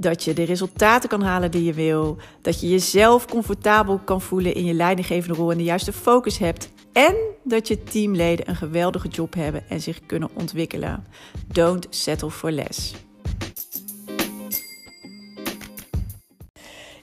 Dat 0.00 0.24
je 0.24 0.32
de 0.32 0.42
resultaten 0.42 1.08
kan 1.08 1.22
halen 1.22 1.50
die 1.50 1.64
je 1.64 1.72
wil. 1.72 2.16
Dat 2.42 2.60
je 2.60 2.68
jezelf 2.68 3.26
comfortabel 3.26 3.98
kan 3.98 4.20
voelen 4.20 4.54
in 4.54 4.64
je 4.64 4.74
leidinggevende 4.74 5.36
rol 5.36 5.50
en 5.50 5.56
de 5.56 5.64
juiste 5.64 5.92
focus 5.92 6.38
hebt. 6.38 6.70
En 6.92 7.14
dat 7.44 7.68
je 7.68 7.82
teamleden 7.82 8.48
een 8.48 8.56
geweldige 8.56 9.08
job 9.08 9.34
hebben 9.34 9.68
en 9.68 9.80
zich 9.80 10.06
kunnen 10.06 10.28
ontwikkelen. 10.34 11.06
Don't 11.46 11.86
settle 11.90 12.30
for 12.30 12.50
less. 12.50 12.94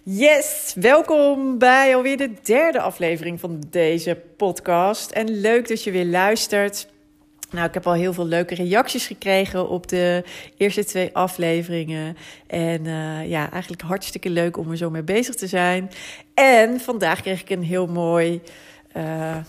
Yes, 0.03 0.73
welkom 0.79 1.57
bij 1.57 1.95
alweer 1.95 2.17
de 2.17 2.31
derde 2.43 2.81
aflevering 2.81 3.39
van 3.39 3.63
deze 3.69 4.21
podcast. 4.37 5.11
En 5.11 5.39
leuk 5.39 5.67
dat 5.67 5.83
je 5.83 5.91
weer 5.91 6.05
luistert. 6.05 6.87
Nou, 7.51 7.67
ik 7.67 7.73
heb 7.73 7.87
al 7.87 7.93
heel 7.93 8.13
veel 8.13 8.25
leuke 8.25 8.55
reacties 8.55 9.07
gekregen 9.07 9.69
op 9.69 9.87
de 9.87 10.23
eerste 10.57 10.83
twee 10.83 11.09
afleveringen. 11.15 12.17
En 12.47 12.85
uh, 12.85 13.29
ja, 13.29 13.51
eigenlijk 13.51 13.81
hartstikke 13.81 14.29
leuk 14.29 14.57
om 14.57 14.71
er 14.71 14.77
zo 14.77 14.89
mee 14.89 15.03
bezig 15.03 15.35
te 15.35 15.47
zijn. 15.47 15.91
En 16.33 16.79
vandaag 16.79 17.21
kreeg 17.21 17.41
ik 17.41 17.49
een 17.49 17.63
heel 17.63 17.87
mooi 17.87 18.41
uh, 18.97 19.03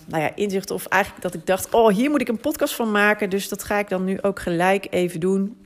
nou 0.07 0.23
ja, 0.23 0.35
inzicht. 0.35 0.71
Of 0.71 0.85
eigenlijk 0.85 1.23
dat 1.23 1.33
ik 1.33 1.45
dacht, 1.45 1.73
oh, 1.73 1.93
hier 1.93 2.09
moet 2.09 2.21
ik 2.21 2.27
een 2.27 2.39
podcast 2.39 2.75
van 2.75 2.91
maken. 2.91 3.29
Dus 3.29 3.49
dat 3.49 3.63
ga 3.63 3.79
ik 3.79 3.89
dan 3.89 4.03
nu 4.03 4.21
ook 4.21 4.39
gelijk 4.39 4.87
even 4.89 5.19
doen. 5.19 5.57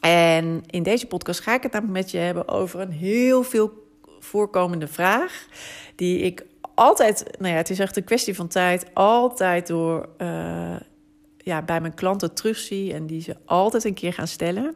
En 0.00 0.62
in 0.66 0.82
deze 0.82 1.06
podcast 1.06 1.40
ga 1.40 1.54
ik 1.54 1.62
het 1.62 1.72
namelijk 1.72 1.98
met 1.98 2.10
je 2.10 2.18
hebben 2.18 2.48
over 2.48 2.80
een 2.80 2.92
heel 2.92 3.42
veel 3.42 3.88
voorkomende 4.20 4.86
vraag. 4.86 5.46
Die 5.94 6.18
ik 6.18 6.44
altijd, 6.74 7.24
nou 7.38 7.52
ja, 7.52 7.56
het 7.58 7.70
is 7.70 7.78
echt 7.78 7.96
een 7.96 8.04
kwestie 8.04 8.34
van 8.34 8.48
tijd, 8.48 8.86
altijd 8.92 9.66
door 9.66 10.08
uh, 10.18 10.76
ja, 11.50 11.62
bij 11.62 11.80
mijn 11.80 11.94
klanten 11.94 12.34
terugzie 12.34 12.94
en 12.94 13.06
die 13.06 13.22
ze 13.22 13.36
altijd 13.44 13.84
een 13.84 13.94
keer 13.94 14.12
gaan 14.12 14.26
stellen. 14.26 14.74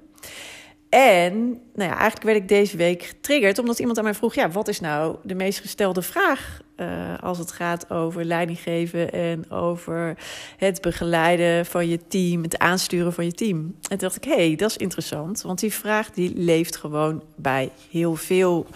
En 0.88 1.48
nou 1.74 1.90
ja, 1.90 1.96
eigenlijk 1.96 2.22
werd 2.22 2.36
ik 2.36 2.48
deze 2.48 2.76
week 2.76 3.02
getriggerd 3.02 3.58
omdat 3.58 3.78
iemand 3.78 3.98
aan 3.98 4.04
mij 4.04 4.14
vroeg: 4.14 4.34
ja, 4.34 4.50
wat 4.50 4.68
is 4.68 4.80
nou 4.80 5.16
de 5.22 5.34
meest 5.34 5.60
gestelde 5.60 6.02
vraag 6.02 6.60
uh, 6.76 7.18
als 7.20 7.38
het 7.38 7.52
gaat 7.52 7.90
over 7.90 8.24
leiding 8.24 8.58
geven 8.58 9.12
en 9.12 9.50
over 9.50 10.16
het 10.56 10.80
begeleiden 10.80 11.66
van 11.66 11.88
je 11.88 11.98
team, 12.08 12.42
het 12.42 12.58
aansturen 12.58 13.12
van 13.12 13.24
je 13.24 13.32
team? 13.32 13.58
En 13.58 13.74
toen 13.88 13.98
dacht 13.98 14.16
ik: 14.16 14.24
hé, 14.24 14.46
hey, 14.46 14.56
dat 14.56 14.70
is 14.70 14.76
interessant, 14.76 15.42
want 15.42 15.60
die 15.60 15.72
vraag 15.72 16.10
die 16.10 16.32
leeft 16.34 16.76
gewoon 16.76 17.22
bij 17.36 17.70
heel 17.90 18.14
veel 18.14 18.66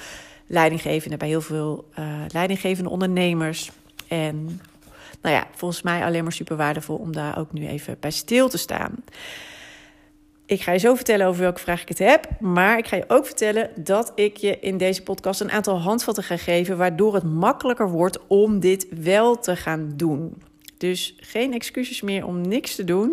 leidinggevenden, 0.47 1.19
bij 1.19 1.29
heel 1.29 1.41
veel 1.41 1.89
uh, 1.99 2.05
leidinggevende 2.29 2.91
ondernemers. 2.91 3.71
En 4.09 4.61
nou 5.23 5.35
ja, 5.35 5.47
volgens 5.55 5.83
mij 5.83 6.05
alleen 6.05 6.23
maar 6.23 6.33
super 6.33 6.57
waardevol 6.57 6.97
om 6.97 7.13
daar 7.13 7.39
ook 7.39 7.53
nu 7.53 7.67
even 7.67 7.97
bij 8.01 8.11
stil 8.11 8.49
te 8.49 8.59
staan. 8.59 9.05
Ik 10.49 10.61
ga 10.61 10.73
je 10.73 10.79
zo 10.79 10.95
vertellen 10.95 11.27
over 11.27 11.41
welke 11.43 11.61
vraag 11.61 11.83
ik 11.83 11.89
het 11.89 11.99
heb. 11.99 12.41
Maar 12.41 12.79
ik 12.79 12.87
ga 12.87 12.97
je 12.97 13.05
ook 13.09 13.27
vertellen 13.27 13.71
dat 13.77 14.13
ik 14.15 14.37
je 14.37 14.59
in 14.59 14.77
deze 14.77 15.03
podcast 15.03 15.41
een 15.41 15.51
aantal 15.51 15.81
handvatten 15.81 16.25
ga 16.25 16.37
geven. 16.37 16.77
Waardoor 16.77 17.15
het 17.15 17.25
makkelijker 17.25 17.91
wordt 17.91 18.27
om 18.27 18.61
dit 18.61 18.87
wel 18.91 19.39
te 19.39 19.57
gaan 19.57 19.93
doen. 19.97 20.43
Dus 20.77 21.17
geen 21.21 21.53
excuses 21.53 22.01
meer 22.01 22.27
om 22.27 22.41
niks 22.41 22.75
te 22.75 22.85
doen. 22.85 23.13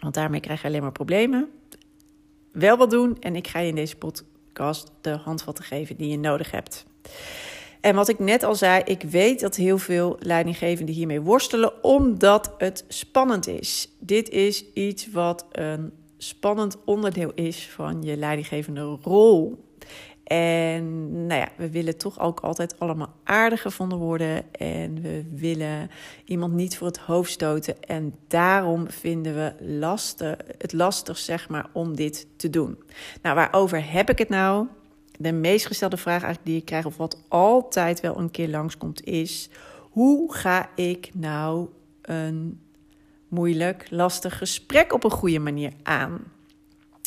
Want 0.00 0.14
daarmee 0.14 0.40
krijg 0.40 0.62
je 0.62 0.68
alleen 0.68 0.82
maar 0.82 0.92
problemen. 0.92 1.48
Wel 2.52 2.76
wat 2.76 2.90
doen. 2.90 3.16
En 3.20 3.36
ik 3.36 3.48
ga 3.48 3.58
je 3.58 3.68
in 3.68 3.74
deze 3.74 3.96
podcast 3.96 4.90
de 5.00 5.10
handvatten 5.10 5.64
geven 5.64 5.96
die 5.96 6.08
je 6.08 6.18
nodig 6.18 6.50
hebt. 6.50 6.86
En 7.82 7.94
wat 7.94 8.08
ik 8.08 8.18
net 8.18 8.42
al 8.42 8.54
zei, 8.54 8.82
ik 8.84 9.02
weet 9.02 9.40
dat 9.40 9.56
heel 9.56 9.78
veel 9.78 10.16
leidinggevenden 10.18 10.94
hiermee 10.94 11.20
worstelen, 11.20 11.84
omdat 11.84 12.54
het 12.58 12.84
spannend 12.88 13.46
is. 13.46 13.88
Dit 13.98 14.28
is 14.28 14.64
iets 14.74 15.10
wat 15.10 15.46
een 15.52 15.92
spannend 16.16 16.76
onderdeel 16.84 17.32
is 17.34 17.68
van 17.68 18.02
je 18.02 18.16
leidinggevende 18.16 18.98
rol. 19.02 19.64
En 20.24 21.10
nou 21.26 21.40
ja, 21.40 21.48
we 21.56 21.70
willen 21.70 21.98
toch 21.98 22.20
ook 22.20 22.40
altijd 22.40 22.78
allemaal 22.78 23.14
aardig 23.24 23.62
gevonden 23.62 23.98
worden. 23.98 24.54
En 24.54 25.02
we 25.02 25.24
willen 25.34 25.90
iemand 26.24 26.52
niet 26.52 26.76
voor 26.76 26.86
het 26.86 26.98
hoofd 26.98 27.30
stoten. 27.30 27.82
En 27.82 28.14
daarom 28.28 28.90
vinden 28.90 29.34
we 29.34 29.52
lastig, 29.78 30.36
het 30.58 30.72
lastig, 30.72 31.18
zeg 31.18 31.48
maar, 31.48 31.66
om 31.72 31.96
dit 31.96 32.26
te 32.36 32.50
doen. 32.50 32.78
Nou, 33.22 33.34
waarover 33.34 33.92
heb 33.92 34.10
ik 34.10 34.18
het 34.18 34.28
nou? 34.28 34.66
De 35.22 35.32
meest 35.32 35.66
gestelde 35.66 35.96
vraag 35.96 36.22
eigenlijk 36.22 36.44
die 36.46 36.56
ik 36.56 36.64
krijg, 36.64 36.86
of 36.86 36.96
wat 36.96 37.22
altijd 37.28 38.00
wel 38.00 38.18
een 38.18 38.30
keer 38.30 38.48
langskomt, 38.48 39.04
is: 39.04 39.48
hoe 39.80 40.34
ga 40.34 40.70
ik 40.74 41.10
nou 41.14 41.68
een 42.02 42.60
moeilijk, 43.28 43.86
lastig 43.90 44.38
gesprek 44.38 44.92
op 44.92 45.04
een 45.04 45.10
goede 45.10 45.38
manier 45.38 45.72
aan? 45.82 46.20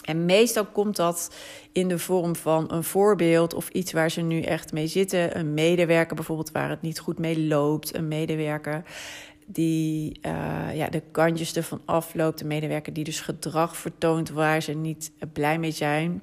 En 0.04 0.26
meestal 0.26 0.66
komt 0.66 0.96
dat 0.96 1.36
in 1.72 1.88
de 1.88 2.00
vorm 2.00 2.36
van 2.36 2.72
een 2.72 2.84
voorbeeld 2.84 3.54
of 3.54 3.70
iets 3.70 3.92
waar 3.92 4.12
ze 4.12 4.22
nu 4.22 4.42
echt 4.42 4.72
mee 4.72 4.88
zitten. 4.88 5.40
Een 5.40 5.54
medewerker 5.54 6.16
bijvoorbeeld 6.16 6.52
waar 6.52 6.70
het 6.70 6.82
niet 6.82 7.00
goed 7.00 7.20
mee 7.20 7.48
loopt. 7.48 7.96
Een 7.96 8.08
medewerker 8.08 8.84
die 9.46 10.20
uh, 10.22 10.76
ja, 10.76 10.88
de 10.88 11.02
kantjes 11.12 11.56
ervan 11.56 11.82
afloopt. 11.86 12.42
Een 12.42 12.48
medewerker 12.48 12.94
die 12.94 13.04
dus 13.04 13.20
gedrag 13.20 13.78
vertoont 13.78 14.30
waar 14.30 14.62
ze 14.62 14.74
niet 14.74 15.12
blij 15.34 15.60
mee 15.60 15.72
zijn 15.72 16.22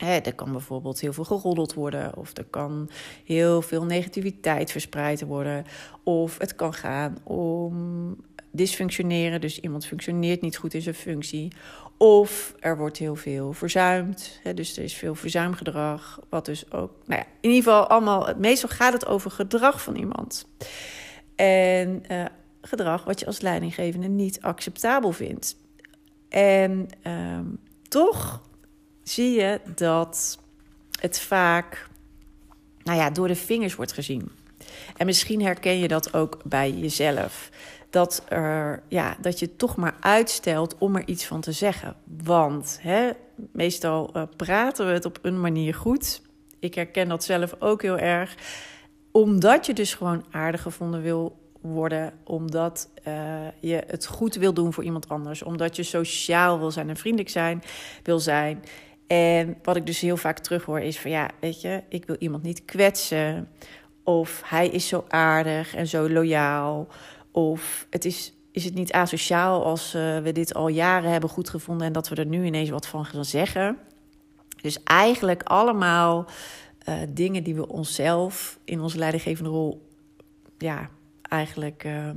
er 0.00 0.34
kan 0.34 0.52
bijvoorbeeld 0.52 1.00
heel 1.00 1.12
veel 1.12 1.24
geroddeld 1.24 1.74
worden, 1.74 2.16
of 2.16 2.36
er 2.36 2.44
kan 2.44 2.90
heel 3.24 3.62
veel 3.62 3.84
negativiteit 3.84 4.70
verspreid 4.70 5.22
worden, 5.22 5.64
of 6.02 6.38
het 6.38 6.54
kan 6.54 6.74
gaan 6.74 7.18
om 7.22 8.16
dysfunctioneren, 8.50 9.40
dus 9.40 9.60
iemand 9.60 9.86
functioneert 9.86 10.40
niet 10.40 10.56
goed 10.56 10.74
in 10.74 10.82
zijn 10.82 10.94
functie, 10.94 11.52
of 11.96 12.54
er 12.58 12.76
wordt 12.76 12.96
heel 12.98 13.16
veel 13.16 13.52
verzuimd, 13.52 14.40
dus 14.54 14.76
er 14.76 14.84
is 14.84 14.94
veel 14.94 15.14
verzuimgedrag, 15.14 16.20
wat 16.28 16.44
dus 16.44 16.72
ook, 16.72 16.92
nou 17.06 17.20
ja, 17.20 17.26
in 17.40 17.50
ieder 17.50 17.72
geval 17.72 17.86
allemaal, 17.86 18.34
meestal 18.36 18.68
gaat 18.68 18.92
het 18.92 19.06
over 19.06 19.30
gedrag 19.30 19.82
van 19.82 19.96
iemand. 19.96 20.46
En 21.36 22.02
uh, 22.10 22.24
gedrag 22.62 23.04
wat 23.04 23.20
je 23.20 23.26
als 23.26 23.40
leidinggevende 23.40 24.08
niet 24.08 24.40
acceptabel 24.42 25.12
vindt. 25.12 25.56
En 26.28 26.88
uh, 27.06 27.38
toch 27.88 28.42
zie 29.10 29.40
je 29.40 29.60
dat 29.74 30.38
het 31.00 31.20
vaak 31.20 31.88
nou 32.82 32.98
ja, 32.98 33.10
door 33.10 33.28
de 33.28 33.36
vingers 33.36 33.74
wordt 33.74 33.92
gezien. 33.92 34.30
En 34.96 35.06
misschien 35.06 35.42
herken 35.42 35.78
je 35.78 35.88
dat 35.88 36.14
ook 36.14 36.38
bij 36.44 36.72
jezelf. 36.72 37.50
Dat, 37.90 38.24
er, 38.28 38.82
ja, 38.88 39.16
dat 39.20 39.38
je 39.38 39.56
toch 39.56 39.76
maar 39.76 39.96
uitstelt 40.00 40.78
om 40.78 40.96
er 40.96 41.08
iets 41.08 41.24
van 41.24 41.40
te 41.40 41.52
zeggen. 41.52 41.96
Want 42.22 42.78
hè, 42.80 43.10
meestal 43.52 44.10
uh, 44.16 44.22
praten 44.36 44.86
we 44.86 44.92
het 44.92 45.04
op 45.04 45.18
een 45.22 45.40
manier 45.40 45.74
goed. 45.74 46.22
Ik 46.58 46.74
herken 46.74 47.08
dat 47.08 47.24
zelf 47.24 47.54
ook 47.58 47.82
heel 47.82 47.98
erg. 47.98 48.34
Omdat 49.10 49.66
je 49.66 49.72
dus 49.72 49.94
gewoon 49.94 50.24
aardig 50.30 50.62
gevonden 50.62 51.02
wil 51.02 51.38
worden. 51.60 52.12
Omdat 52.24 52.88
uh, 53.08 53.14
je 53.60 53.82
het 53.86 54.06
goed 54.06 54.34
wil 54.34 54.54
doen 54.54 54.72
voor 54.72 54.84
iemand 54.84 55.08
anders. 55.08 55.42
Omdat 55.42 55.76
je 55.76 55.82
sociaal 55.82 56.58
wil 56.58 56.70
zijn 56.70 56.88
en 56.88 56.96
vriendelijk 56.96 57.30
zijn, 57.30 57.62
wil 58.02 58.18
zijn. 58.18 58.64
En 59.10 59.56
wat 59.62 59.76
ik 59.76 59.86
dus 59.86 60.00
heel 60.00 60.16
vaak 60.16 60.38
terughoor 60.38 60.80
is 60.80 60.98
van 60.98 61.10
ja, 61.10 61.30
weet 61.40 61.60
je, 61.60 61.82
ik 61.88 62.04
wil 62.04 62.16
iemand 62.18 62.42
niet 62.42 62.64
kwetsen. 62.64 63.48
Of 64.04 64.42
hij 64.44 64.68
is 64.68 64.88
zo 64.88 65.04
aardig 65.08 65.74
en 65.74 65.86
zo 65.86 66.10
loyaal. 66.10 66.88
Of 67.30 67.86
het 67.90 68.04
is, 68.04 68.34
is 68.52 68.64
het 68.64 68.74
niet 68.74 68.92
asociaal 68.92 69.64
als 69.64 69.94
uh, 69.94 70.18
we 70.18 70.32
dit 70.32 70.54
al 70.54 70.68
jaren 70.68 71.10
hebben 71.10 71.30
goed 71.30 71.50
gevonden 71.50 71.86
en 71.86 71.92
dat 71.92 72.08
we 72.08 72.14
er 72.14 72.26
nu 72.26 72.44
ineens 72.44 72.70
wat 72.70 72.86
van 72.86 73.04
gaan 73.04 73.24
zeggen. 73.24 73.78
Dus 74.62 74.82
eigenlijk 74.82 75.42
allemaal 75.42 76.26
uh, 76.88 76.94
dingen 77.08 77.44
die 77.44 77.54
we 77.54 77.68
onszelf 77.68 78.58
in 78.64 78.80
onze 78.80 78.98
leidinggevende 78.98 79.50
rol, 79.50 79.88
ja, 80.58 80.90
eigenlijk, 81.22 81.84
uh, 81.84 82.10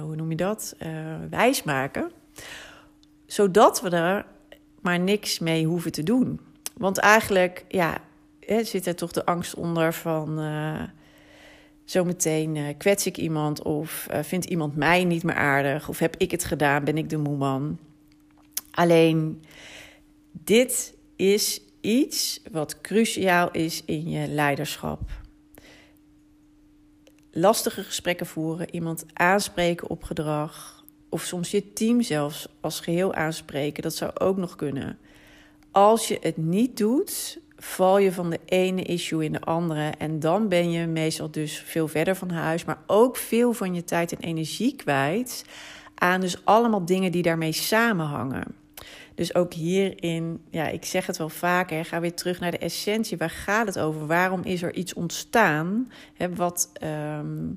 hoe 0.00 0.16
noem 0.16 0.30
je 0.30 0.36
dat, 0.36 0.76
wijs 1.30 1.62
maken. 1.62 2.10
Zodat 3.26 3.80
we 3.80 3.90
er 3.90 4.26
maar 4.86 5.00
niks 5.00 5.38
mee 5.38 5.66
hoeven 5.66 5.92
te 5.92 6.02
doen. 6.02 6.40
Want 6.76 6.98
eigenlijk, 6.98 7.64
ja, 7.68 7.98
zit 8.62 8.86
er 8.86 8.94
toch 8.94 9.12
de 9.12 9.24
angst 9.24 9.54
onder 9.54 9.92
van. 9.92 10.40
Uh, 10.40 10.82
zometeen 11.84 12.54
uh, 12.54 12.68
kwets 12.78 13.06
ik 13.06 13.16
iemand 13.16 13.62
of 13.62 14.06
uh, 14.10 14.22
vindt 14.22 14.44
iemand 14.44 14.76
mij 14.76 15.04
niet 15.04 15.22
meer 15.22 15.34
aardig 15.34 15.88
of 15.88 15.98
heb 15.98 16.16
ik 16.16 16.30
het 16.30 16.44
gedaan, 16.44 16.84
ben 16.84 16.98
ik 16.98 17.10
de 17.10 17.16
moeman. 17.16 17.78
Alleen 18.70 19.42
dit 20.32 20.94
is 21.16 21.60
iets 21.80 22.40
wat 22.50 22.80
cruciaal 22.80 23.50
is 23.50 23.82
in 23.84 24.08
je 24.08 24.28
leiderschap. 24.28 25.00
Lastige 27.30 27.82
gesprekken 27.82 28.26
voeren, 28.26 28.74
iemand 28.74 29.04
aanspreken 29.12 29.90
op 29.90 30.02
gedrag, 30.02 30.75
of 31.08 31.22
soms 31.22 31.50
je 31.50 31.72
team 31.72 32.02
zelfs 32.02 32.48
als 32.60 32.80
geheel 32.80 33.14
aanspreken, 33.14 33.82
dat 33.82 33.94
zou 33.94 34.10
ook 34.18 34.36
nog 34.36 34.56
kunnen. 34.56 34.98
Als 35.70 36.08
je 36.08 36.18
het 36.20 36.36
niet 36.36 36.76
doet, 36.76 37.40
val 37.56 37.98
je 37.98 38.12
van 38.12 38.30
de 38.30 38.40
ene 38.44 38.82
issue 38.82 39.24
in 39.24 39.32
de 39.32 39.40
andere. 39.40 39.92
En 39.98 40.20
dan 40.20 40.48
ben 40.48 40.70
je 40.70 40.86
meestal 40.86 41.30
dus 41.30 41.58
veel 41.58 41.88
verder 41.88 42.16
van 42.16 42.30
huis, 42.30 42.64
maar 42.64 42.82
ook 42.86 43.16
veel 43.16 43.52
van 43.52 43.74
je 43.74 43.84
tijd 43.84 44.12
en 44.12 44.20
energie 44.20 44.76
kwijt 44.76 45.44
aan 45.94 46.20
dus 46.20 46.44
allemaal 46.44 46.84
dingen 46.84 47.12
die 47.12 47.22
daarmee 47.22 47.52
samenhangen. 47.52 48.54
Dus 49.14 49.34
ook 49.34 49.52
hierin, 49.52 50.40
ja, 50.50 50.68
ik 50.68 50.84
zeg 50.84 51.06
het 51.06 51.16
wel 51.16 51.28
vaker, 51.28 51.84
ga 51.84 52.00
weer 52.00 52.14
terug 52.14 52.40
naar 52.40 52.50
de 52.50 52.58
essentie. 52.58 53.16
Waar 53.16 53.30
gaat 53.30 53.66
het 53.66 53.78
over? 53.78 54.06
Waarom 54.06 54.42
is 54.42 54.62
er 54.62 54.74
iets 54.74 54.94
ontstaan? 54.94 55.92
Hè, 56.14 56.34
wat 56.34 56.70
ehm, 56.72 57.48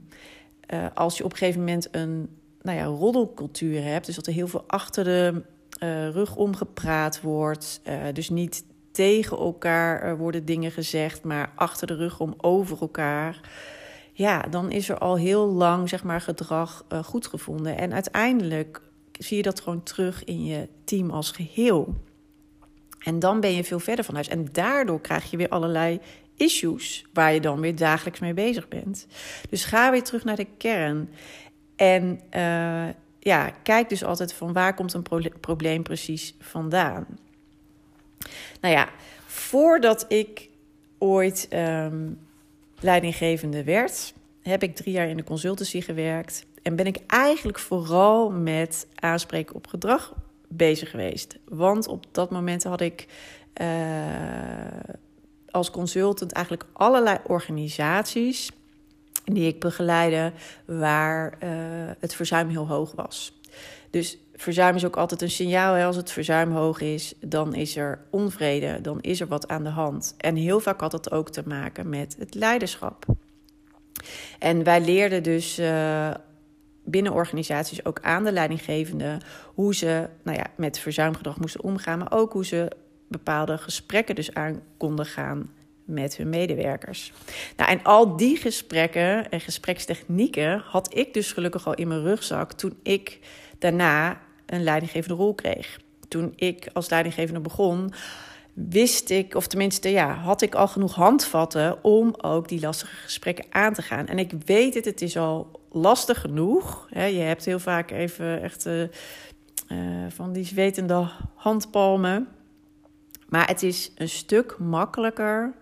eh, 0.66 0.86
als 0.94 1.18
je 1.18 1.24
op 1.24 1.32
een 1.32 1.38
gegeven 1.38 1.60
moment 1.60 1.88
een 1.92 2.30
nou 2.62 2.78
ja, 2.78 2.84
roddelcultuur 2.84 3.84
hebt, 3.84 4.06
dus 4.06 4.16
dat 4.16 4.28
er 4.28 4.34
heel 4.34 4.48
veel 4.48 4.64
achter 4.68 5.04
de 5.04 5.42
uh, 5.84 6.10
rug 6.10 6.36
omgepraat 6.36 7.22
wordt, 7.22 7.82
uh, 7.88 8.04
dus 8.14 8.30
niet 8.30 8.64
tegen 8.92 9.38
elkaar 9.38 10.18
worden 10.18 10.46
dingen 10.46 10.72
gezegd, 10.72 11.24
maar 11.24 11.52
achter 11.56 11.88
de 11.88 11.96
rug 11.96 12.20
om 12.20 12.34
over 12.38 12.78
elkaar. 12.82 13.50
Ja, 14.14 14.42
dan 14.42 14.72
is 14.72 14.90
er 14.90 14.98
al 14.98 15.18
heel 15.18 15.48
lang 15.48 15.90
zeg 15.90 16.04
maar 16.04 16.22
gedrag 16.22 16.86
goed 17.04 17.28
gevonden. 17.28 17.78
En 17.78 17.94
uiteindelijk 17.94 18.82
zie 19.12 19.38
je 19.38 19.44
dat 19.44 19.62
gewoon 19.62 19.84
terug 19.84 20.24
in 20.24 20.46
je 20.46 20.68
team 20.84 21.10
als 21.10 21.32
geheel. 21.32 21.96
En 23.00 23.20
dan 23.20 23.40
ben 23.40 23.54
je 23.54 23.64
veel 23.64 23.80
verder 23.80 24.06
van 24.06 24.14
huis. 24.14 24.28
En 24.28 24.48
daardoor 24.52 25.02
krijg 25.02 25.32
je 25.32 25.38
weer 25.38 25.50
allerlei 25.50 26.00
issues 26.36 27.06
waar 27.14 27.34
je 27.34 27.42
dan 27.42 27.60
weer 27.60 27.76
dagelijks 27.76 28.20
mee 28.20 28.34
bezig 28.34 28.68
bent. 28.68 29.08
Dus 29.50 29.66
ga 29.66 29.92
weer 29.92 30.04
terug 30.04 30.24
naar 30.24 30.36
de 30.36 30.48
kern. 30.58 31.10
En 31.80 32.20
uh, 32.36 32.88
ja, 33.20 33.52
kijk 33.64 33.90
dus 33.90 34.04
altijd 34.04 34.34
van 34.34 34.54
waar 34.54 34.74
komt 34.74 34.94
een 34.94 35.32
probleem 35.40 35.84
precies 35.84 36.36
vandaan. 36.40 37.06
Nou 38.62 38.74
ja, 38.74 38.90
voordat 39.26 40.06
ik 40.08 40.50
ooit 40.98 41.48
um, 41.54 42.20
leidinggevende 42.80 43.64
werd, 43.64 44.14
heb 44.42 44.64
ik 44.64 44.76
drie 44.76 44.94
jaar 44.94 45.08
in 45.08 45.18
de 45.18 45.24
consultancy 45.24 45.82
gewerkt. 45.82 46.46
En 46.64 46.76
ben 46.76 46.86
ik 46.86 46.98
eigenlijk 47.08 47.60
vooral 47.60 48.32
met 48.32 48.88
aanspreken 48.96 49.56
op 49.56 49.68
gedrag 49.68 50.16
bezig 50.48 50.90
geweest. 50.90 51.38
Want 51.46 51.88
op 51.88 52.06
dat 52.12 52.32
moment 52.32 52.64
had 52.64 52.82
ik 52.82 53.08
uh, 53.62 53.68
als 55.50 55.72
consultant 55.72 56.32
eigenlijk 56.32 56.66
allerlei 56.74 57.18
organisaties 57.28 58.52
die 59.34 59.48
ik 59.48 59.60
begeleide 59.60 60.32
waar 60.66 61.38
uh, 61.44 61.50
het 62.00 62.16
verzuim 62.16 62.50
heel 62.50 62.68
hoog 62.68 62.92
was. 62.96 63.40
Dus 63.90 64.18
verzuim 64.36 64.76
is 64.76 64.86
ook 64.86 64.98
altijd 64.98 65.22
een 65.22 65.30
signaal. 65.30 65.74
Hè? 65.74 65.86
Als 65.86 65.96
het 65.96 66.12
verzuim 66.12 66.52
hoog 66.52 66.82
is, 66.82 67.14
dan 67.22 67.56
is 67.56 67.76
er 67.76 68.00
onvrede, 68.10 68.82
dan 68.82 69.02
is 69.02 69.22
er 69.22 69.28
wat 69.28 69.48
aan 69.48 69.64
de 69.64 69.70
hand. 69.70 70.16
En 70.18 70.36
heel 70.36 70.60
vaak 70.60 70.82
had 70.82 70.92
dat 70.92 71.12
ook 71.12 71.30
te 71.30 71.44
maken 71.46 71.90
met 71.90 72.16
het 72.20 72.36
leiderschap. 72.36 73.06
En 74.40 74.64
wij 74.64 74.82
leerden 74.82 75.24
dus 75.24 75.60
uh, 75.60 76.10
binnen 76.86 77.14
organisaties 77.14 77.86
ook 77.86 78.00
aan 78.02 78.24
de 78.24 78.32
leidinggevende 78.32 79.18
hoe 79.54 79.76
ze 79.76 80.08
nou 80.24 80.38
ja, 80.38 80.46
met 80.56 80.80
verzuimgedrag 80.80 81.40
moesten 81.40 81.64
omgaan, 81.64 82.00
maar 82.00 82.12
ook 82.12 82.34
hoe 82.34 82.46
ze 82.46 82.72
bepaalde 83.08 83.58
gesprekken 83.58 84.16
dus 84.16 84.34
aan 84.34 84.62
konden 84.78 85.06
gaan 85.06 85.50
met 85.90 86.18
hun 86.18 86.30
medewerkers. 86.30 87.12
Nou, 87.58 87.72
en 87.72 87.84
al 87.84 88.18
die 88.18 88.38
gesprekken 88.38 89.30
en 89.30 89.42
gesprekstechnieken 89.42 90.60
had 90.66 90.96
ik 90.98 91.14
dus 91.14 91.32
gelukkig 91.32 91.68
al 91.68 91.74
in 91.74 91.88
mijn 91.88 92.04
rugzak 92.04 92.54
toen 92.54 92.80
ik 92.84 93.20
daarna 93.60 94.22
een 94.46 94.64
leidinggevende 94.64 95.16
rol 95.16 95.34
kreeg. 95.34 95.80
Toen 96.08 96.34
ik 96.36 96.70
als 96.74 96.90
leidinggevende 96.90 97.40
begon, 97.40 97.94
wist 98.54 99.10
ik, 99.10 99.36
of 99.36 99.48
tenminste, 99.48 99.90
ja, 99.90 100.14
had 100.14 100.42
ik 100.42 100.56
al 100.56 100.68
genoeg 100.68 100.96
handvatten 100.96 101.84
om 101.84 102.14
ook 102.18 102.48
die 102.48 102.60
lastige 102.60 102.96
gesprekken 102.96 103.46
aan 103.50 103.74
te 103.74 103.82
gaan. 103.82 104.08
En 104.08 104.20
ik 104.20 104.32
weet 104.46 104.74
het, 104.74 104.86
het 104.86 105.02
is 105.02 105.18
al 105.18 105.60
lastig 105.72 106.22
genoeg. 106.22 106.88
Je 106.90 107.00
hebt 107.00 107.46
heel 107.46 107.60
vaak 107.60 107.92
even 107.92 108.42
echt 108.42 108.66
uh, 108.66 108.88
van 110.10 110.34
die 110.34 110.46
zwetende 110.46 111.08
handpalmen. 111.36 112.28
Maar 113.30 113.48
het 113.48 113.64
is 113.64 113.92
een 113.96 114.10
stuk 114.10 114.58
makkelijker 114.58 115.54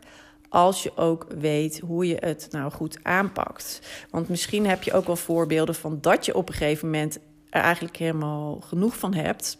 als 0.49 0.83
je 0.83 0.91
ook 0.95 1.25
weet 1.39 1.79
hoe 1.79 2.07
je 2.07 2.17
het 2.19 2.47
nou 2.51 2.71
goed 2.71 2.99
aanpakt. 3.03 3.81
Want 4.09 4.29
misschien 4.29 4.67
heb 4.67 4.83
je 4.83 4.93
ook 4.93 5.05
wel 5.05 5.15
voorbeelden 5.15 5.75
van 5.75 5.97
dat 6.01 6.25
je 6.25 6.35
op 6.35 6.47
een 6.47 6.55
gegeven 6.55 6.89
moment 6.89 7.19
er 7.49 7.61
eigenlijk 7.61 7.97
helemaal 7.97 8.59
genoeg 8.59 8.97
van 8.97 9.13
hebt. 9.13 9.57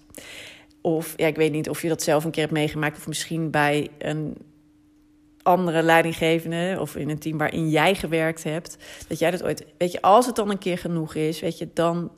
Of 0.81 1.13
ja, 1.15 1.27
ik 1.27 1.35
weet 1.35 1.51
niet 1.51 1.69
of 1.69 1.81
je 1.81 1.87
dat 1.87 2.03
zelf 2.03 2.23
een 2.23 2.31
keer 2.31 2.41
hebt 2.41 2.53
meegemaakt, 2.53 2.97
of 2.97 3.07
misschien 3.07 3.51
bij 3.51 3.89
een 3.97 4.37
andere 5.43 5.83
leidinggevende 5.83 6.77
of 6.79 6.95
in 6.95 7.09
een 7.09 7.19
team 7.19 7.37
waarin 7.37 7.69
jij 7.69 7.95
gewerkt 7.95 8.43
hebt, 8.43 8.77
dat 9.07 9.19
jij 9.19 9.31
dat 9.31 9.43
ooit, 9.43 9.65
weet 9.77 9.91
je, 9.91 10.01
als 10.01 10.25
het 10.25 10.35
dan 10.35 10.49
een 10.49 10.57
keer 10.57 10.77
genoeg 10.77 11.15
is, 11.15 11.39
weet 11.39 11.57
je, 11.57 11.69
dan 11.73 12.11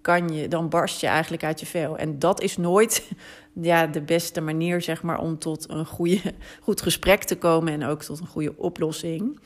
kan 0.00 0.28
je, 0.28 0.48
dan 0.48 0.68
barst 0.68 1.00
je 1.00 1.06
eigenlijk 1.06 1.44
uit 1.44 1.60
je 1.60 1.66
vel. 1.66 1.96
En 1.96 2.18
dat 2.18 2.40
is 2.40 2.56
nooit 2.56 3.10
ja, 3.52 3.86
de 3.86 4.00
beste 4.00 4.40
manier, 4.40 4.82
zeg 4.82 5.02
maar, 5.02 5.20
om 5.20 5.38
tot 5.38 5.70
een 5.70 5.86
goede, 5.86 6.20
goed 6.60 6.82
gesprek 6.82 7.24
te 7.24 7.38
komen 7.38 7.72
en 7.72 7.84
ook 7.84 8.02
tot 8.02 8.20
een 8.20 8.26
goede 8.26 8.56
oplossing. 8.56 9.40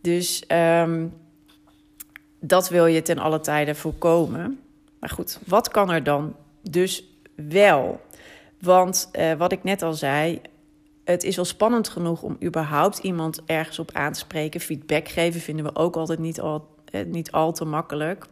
Dus 0.00 0.44
um, 0.48 1.12
dat 2.40 2.68
wil 2.68 2.86
je 2.86 3.02
ten 3.02 3.18
alle 3.18 3.40
tijde 3.40 3.74
voorkomen. 3.74 4.60
Maar 5.00 5.10
goed, 5.10 5.40
wat 5.46 5.68
kan 5.68 5.90
er 5.90 6.02
dan 6.02 6.36
dus 6.62 7.04
wel? 7.34 8.00
Want 8.60 9.10
uh, 9.12 9.32
wat 9.32 9.52
ik 9.52 9.64
net 9.64 9.82
al 9.82 9.92
zei, 9.92 10.40
het 11.04 11.24
is 11.24 11.36
wel 11.36 11.44
spannend 11.44 11.88
genoeg 11.88 12.22
om 12.22 12.36
überhaupt 12.42 12.98
iemand 12.98 13.42
ergens 13.44 13.78
op 13.78 13.90
aan 13.92 14.12
te 14.12 14.18
spreken. 14.18 14.60
Feedback 14.60 15.08
geven 15.08 15.40
vinden 15.40 15.64
we 15.64 15.74
ook 15.74 15.96
altijd 15.96 16.18
niet 16.18 16.40
al, 16.40 16.68
eh, 16.84 17.04
niet 17.04 17.32
al 17.32 17.52
te 17.52 17.64
makkelijk. 17.64 18.26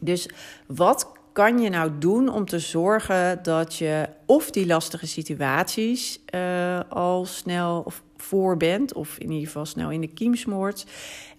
Dus 0.00 0.28
wat 0.66 1.12
kan 1.32 1.58
je 1.58 1.68
nou 1.68 1.90
doen 1.98 2.28
om 2.28 2.44
te 2.44 2.58
zorgen 2.58 3.42
dat 3.42 3.76
je 3.76 4.08
of 4.26 4.50
die 4.50 4.66
lastige 4.66 5.06
situaties 5.06 6.20
uh, 6.34 6.80
al 6.88 7.24
snel 7.24 7.92
voor 8.16 8.56
bent, 8.56 8.92
of 8.92 9.18
in 9.18 9.30
ieder 9.30 9.46
geval 9.46 9.66
snel 9.66 9.90
in 9.90 10.00
de 10.00 10.12
kiem 10.12 10.34
smoort? 10.34 10.86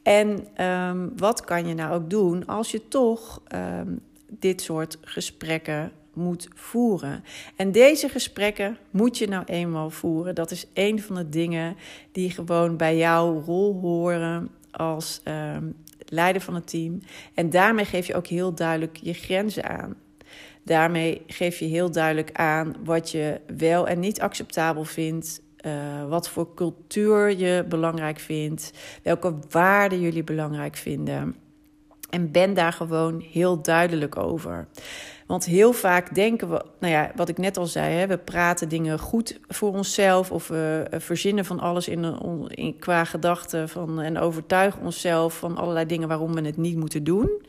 En 0.04 0.48
um, 0.66 1.12
wat 1.18 1.42
kan 1.42 1.68
je 1.68 1.74
nou 1.74 1.94
ook 1.94 2.10
doen 2.10 2.46
als 2.46 2.72
je 2.72 2.88
toch 2.88 3.42
um, 3.56 4.00
dit 4.28 4.62
soort 4.62 4.98
gesprekken 5.02 5.92
moet 6.14 6.48
voeren. 6.56 7.24
En 7.56 7.72
deze 7.72 8.10
gesprekken 8.10 8.78
moet 8.92 9.18
je 9.18 9.28
nou 9.28 9.44
eenmaal 9.46 9.90
voeren. 9.90 10.36
Dat 10.36 10.52
is 10.52 10.68
een 10.74 11.02
van 11.02 11.16
de 11.16 11.30
dingen 11.30 11.76
die 12.12 12.30
gewoon 12.30 12.78
bij 12.78 12.98
jouw 12.98 13.42
rol 13.46 13.80
horen 13.80 14.50
als 14.72 15.22
um, 15.56 15.76
leider 16.12 16.42
van 16.42 16.56
het 16.56 16.68
team. 16.68 17.00
En 17.34 17.50
daarmee 17.50 17.86
geef 17.86 18.08
je 18.08 18.16
ook 18.16 18.28
heel 18.28 18.54
duidelijk 18.54 18.98
je 19.02 19.14
grenzen 19.14 19.70
aan. 19.70 19.96
Daarmee 20.64 21.22
geef 21.28 21.60
je 21.60 21.66
heel 21.66 21.92
duidelijk 21.92 22.30
aan 22.34 22.76
wat 22.84 23.12
je 23.12 23.42
wel 23.58 23.88
en 23.88 24.00
niet 24.00 24.22
acceptabel 24.22 24.84
vindt. 24.84 25.42
Uh, 25.66 26.08
wat 26.08 26.30
voor 26.30 26.54
cultuur 26.54 27.38
je 27.38 27.66
belangrijk 27.70 28.20
vindt. 28.20 28.72
Welke 29.04 29.34
waarden 29.50 30.00
jullie 30.00 30.24
belangrijk 30.24 30.76
vinden. 30.76 31.36
En 32.10 32.32
ben 32.32 32.54
daar 32.54 32.74
gewoon 32.74 33.24
heel 33.32 33.62
duidelijk 33.62 34.18
over. 34.18 34.68
Want 35.32 35.46
heel 35.46 35.74
vaak 35.74 36.16
denken 36.16 36.50
we, 36.50 36.66
nou 36.80 36.94
ja, 36.94 37.12
wat 37.16 37.30
ik 37.30 37.38
net 37.38 37.58
al 37.58 37.66
zei, 37.66 37.94
hè, 37.94 38.08
we 38.08 38.18
praten 38.18 38.70
dingen 38.70 39.00
goed 39.00 39.40
voor 39.48 39.74
onszelf 39.74 40.32
of 40.32 40.48
we 40.48 40.88
verzinnen 40.92 41.46
van 41.46 41.60
alles 41.60 41.88
in, 41.88 42.04
in, 42.48 42.80
qua 42.80 43.04
gedachten 43.04 43.70
van, 43.70 44.02
en 44.02 44.18
overtuigen 44.18 44.82
onszelf 44.82 45.38
van 45.38 45.58
allerlei 45.58 45.86
dingen 45.86 46.08
waarom 46.08 46.34
we 46.34 46.42
het 46.42 46.58
niet 46.58 46.76
moeten 46.76 47.04
doen. 47.04 47.42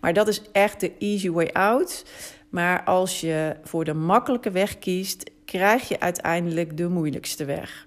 Maar 0.00 0.12
dat 0.12 0.28
is 0.28 0.42
echt 0.52 0.80
de 0.80 0.92
easy 0.98 1.30
way 1.30 1.50
out. 1.52 2.04
Maar 2.48 2.84
als 2.84 3.20
je 3.20 3.56
voor 3.62 3.84
de 3.84 3.94
makkelijke 3.94 4.50
weg 4.50 4.78
kiest, 4.78 5.30
krijg 5.44 5.88
je 5.88 6.00
uiteindelijk 6.00 6.76
de 6.76 6.88
moeilijkste 6.88 7.44
weg 7.44 7.86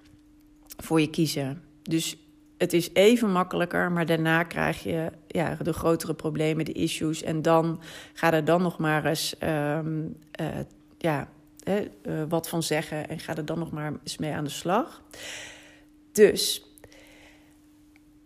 voor 0.76 1.00
je 1.00 1.10
kiezen. 1.10 1.62
Dus 1.82 2.21
het 2.62 2.72
is 2.72 2.90
even 2.92 3.30
makkelijker, 3.30 3.92
maar 3.92 4.06
daarna 4.06 4.42
krijg 4.42 4.82
je 4.82 5.10
ja, 5.26 5.56
de 5.62 5.72
grotere 5.72 6.14
problemen, 6.14 6.64
de 6.64 6.72
issues. 6.72 7.22
En 7.22 7.42
dan 7.42 7.80
ga 8.12 8.32
er 8.32 8.44
dan 8.44 8.62
nog 8.62 8.78
maar 8.78 9.04
eens 9.04 9.34
um, 9.40 10.16
uh, 10.40 10.46
ja, 10.98 11.28
uh, 11.64 12.22
wat 12.28 12.48
van 12.48 12.62
zeggen 12.62 13.08
en 13.08 13.18
ga 13.18 13.36
er 13.36 13.44
dan 13.44 13.58
nog 13.58 13.70
maar 13.70 13.92
eens 14.02 14.18
mee 14.18 14.32
aan 14.32 14.44
de 14.44 14.50
slag. 14.50 15.02
Dus 16.12 16.66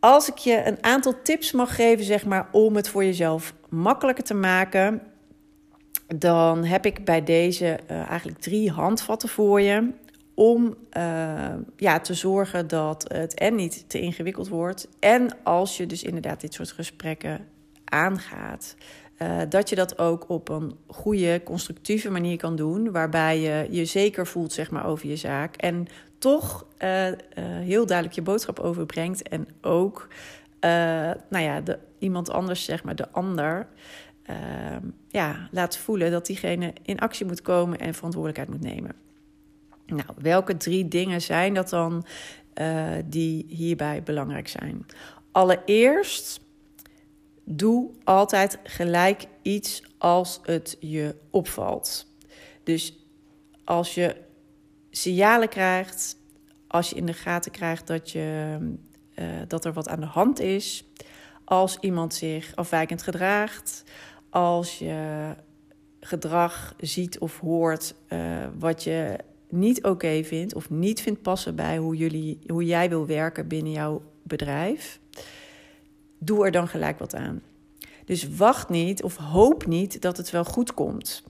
als 0.01 0.29
ik 0.29 0.37
je 0.37 0.67
een 0.67 0.79
aantal 0.81 1.15
tips 1.23 1.53
mag 1.53 1.75
geven, 1.75 2.05
zeg 2.05 2.25
maar, 2.25 2.49
om 2.53 2.77
het 2.77 2.89
voor 2.89 3.05
jezelf 3.05 3.55
makkelijker 3.69 4.25
te 4.25 4.35
maken, 4.35 5.03
dan 6.07 6.65
heb 6.65 6.87
ik 6.87 7.05
bij 7.05 7.25
deze 7.25 7.79
uh, 7.91 8.09
eigenlijk 8.09 8.39
drie 8.39 8.71
handvatten 8.71 9.29
voor 9.29 9.61
je 9.61 9.93
om 10.37 10.77
uh, 10.97 11.55
ja, 11.77 12.01
te 12.01 12.15
zorgen 12.15 12.69
dat 12.69 13.05
het 13.13 13.35
en 13.35 13.55
niet 13.55 13.85
te 13.89 14.01
ingewikkeld 14.01 14.49
wordt. 14.49 14.89
En 14.99 15.43
als 15.43 15.77
je 15.77 15.87
dus 15.87 16.03
inderdaad 16.03 16.41
dit 16.41 16.55
soort 16.55 16.73
gesprekken 16.73 17.47
aangaat, 17.85 18.77
uh, 19.19 19.39
dat 19.49 19.69
je 19.69 19.75
dat 19.75 19.99
ook 19.99 20.29
op 20.29 20.49
een 20.49 20.77
goede, 20.87 21.41
constructieve 21.45 22.11
manier 22.11 22.37
kan 22.37 22.57
doen. 22.57 22.93
Waarbij 22.93 23.41
je 23.41 23.67
je 23.71 23.85
zeker 23.85 24.27
voelt 24.27 24.53
zeg 24.53 24.71
maar, 24.71 24.87
over 24.87 25.09
je 25.09 25.17
zaak. 25.17 25.57
En 25.57 25.87
toch 26.19 26.67
uh, 26.79 27.09
heel 27.39 27.87
duidelijk 27.87 28.17
je 28.17 28.23
boodschap 28.23 28.59
overbrengt. 28.59 29.29
En 29.29 29.49
ook 29.61 30.09
nou 31.29 31.45
ja, 31.45 31.61
de, 31.61 31.79
iemand 31.99 32.31
anders, 32.31 32.65
zeg 32.65 32.85
maar, 32.85 32.97
de 32.97 33.11
ander. 33.11 33.67
ja, 35.09 35.49
laat 35.51 35.77
voelen 35.77 36.11
dat 36.11 36.27
diegene 36.27 36.73
in 36.83 36.99
actie 36.99 37.27
moet 37.27 37.43
komen 37.43 37.79
en 37.79 37.95
verantwoordelijkheid 37.95 38.49
moet 38.49 38.73
nemen. 38.75 39.06
Nou, 39.87 40.09
welke 40.17 40.57
drie 40.57 40.89
dingen 40.89 41.23
zijn 41.23 41.55
dat 41.55 41.69
dan 41.69 42.05
uh, 42.55 42.91
die 43.05 43.45
hierbij 43.49 44.03
belangrijk 44.03 44.49
zijn? 44.49 44.87
Allereerst, 45.33 46.41
doe 47.45 47.91
altijd 48.05 48.59
gelijk 48.63 49.27
iets 49.43 49.83
als 49.99 50.41
het 50.43 50.77
je 50.81 51.15
opvalt. 51.31 52.07
Dus 52.63 53.07
als 53.65 53.95
je 53.95 54.17
signalen 54.91 55.49
krijgt, 55.49 56.17
als 56.69 56.91
je 56.91 56.97
in 56.97 57.07
de 57.07 57.13
gaten 57.13 57.53
krijgt 57.53 57.87
dat, 57.87 58.11
je, 58.11 58.59
uh, 59.15 59.27
dat 59.49 59.65
er 59.65 59.73
wat 59.73 59.89
aan 59.89 60.01
de 60.01 60.07
hand 60.07 60.41
is, 60.41 60.85
als 61.45 61.79
iemand 61.81 62.15
zich 62.15 62.53
afwijkend 62.55 63.03
gedraagt, 63.03 63.85
als 64.31 64.79
je 64.79 65.29
gedrag 66.01 66.75
ziet 66.79 67.19
of 67.19 67.41
hoort 67.41 67.95
uh, 68.09 68.47
wat 68.59 68.85
je 68.85 69.19
niet 69.49 69.85
oké 69.85 70.25
vindt 70.25 70.55
of 70.55 70.71
niet 70.71 71.01
vindt 71.01 71.23
passen 71.23 71.55
bij 71.55 71.79
hoe, 71.79 71.97
jullie, 71.97 72.39
hoe 72.47 72.65
jij 72.65 72.89
wil 72.89 73.07
werken 73.07 73.49
binnen 73.49 73.73
jouw 73.73 74.03
bedrijf, 74.23 75.01
doe 76.19 76.45
er 76.45 76.51
dan 76.51 76.69
gelijk 76.69 76.99
wat 76.99 77.15
aan. 77.15 77.43
Dus 78.05 78.37
wacht 78.37 78.69
niet 78.69 79.03
of 79.03 79.17
hoop 79.17 79.67
niet 79.67 80.03
dat 80.03 80.17
het 80.17 80.31
wel 80.31 80.45
goed 80.45 80.75
komt. 80.75 81.23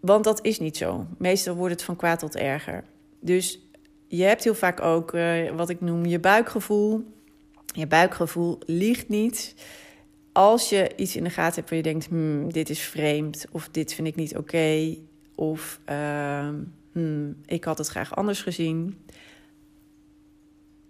Want 0.00 0.24
dat 0.24 0.44
is 0.44 0.58
niet 0.58 0.76
zo. 0.76 1.06
Meestal 1.18 1.54
wordt 1.54 1.72
het 1.72 1.82
van 1.82 1.96
kwaad 1.96 2.18
tot 2.18 2.36
erger. 2.36 2.84
Dus 3.20 3.60
je 4.06 4.22
hebt 4.22 4.44
heel 4.44 4.54
vaak 4.54 4.80
ook 4.80 5.12
uh, 5.12 5.50
wat 5.50 5.68
ik 5.68 5.80
noem 5.80 6.06
je 6.06 6.18
buikgevoel. 6.18 7.04
Je 7.74 7.86
buikgevoel 7.86 8.58
liegt 8.66 9.08
niet. 9.08 9.54
Als 10.32 10.68
je 10.68 10.90
iets 10.96 11.16
in 11.16 11.24
de 11.24 11.30
gaten 11.30 11.54
hebt 11.54 11.68
waar 11.68 11.78
je 11.78 11.84
denkt: 11.84 12.06
hmm, 12.06 12.52
dit 12.52 12.70
is 12.70 12.80
vreemd 12.80 13.44
of 13.50 13.68
dit 13.68 13.94
vind 13.94 14.08
ik 14.08 14.16
niet 14.16 14.36
oké, 14.36 14.96
of 15.40 15.80
uh, 15.90 16.48
hmm, 16.92 17.36
ik 17.46 17.64
had 17.64 17.78
het 17.78 17.88
graag 17.88 18.16
anders 18.16 18.42
gezien. 18.42 18.98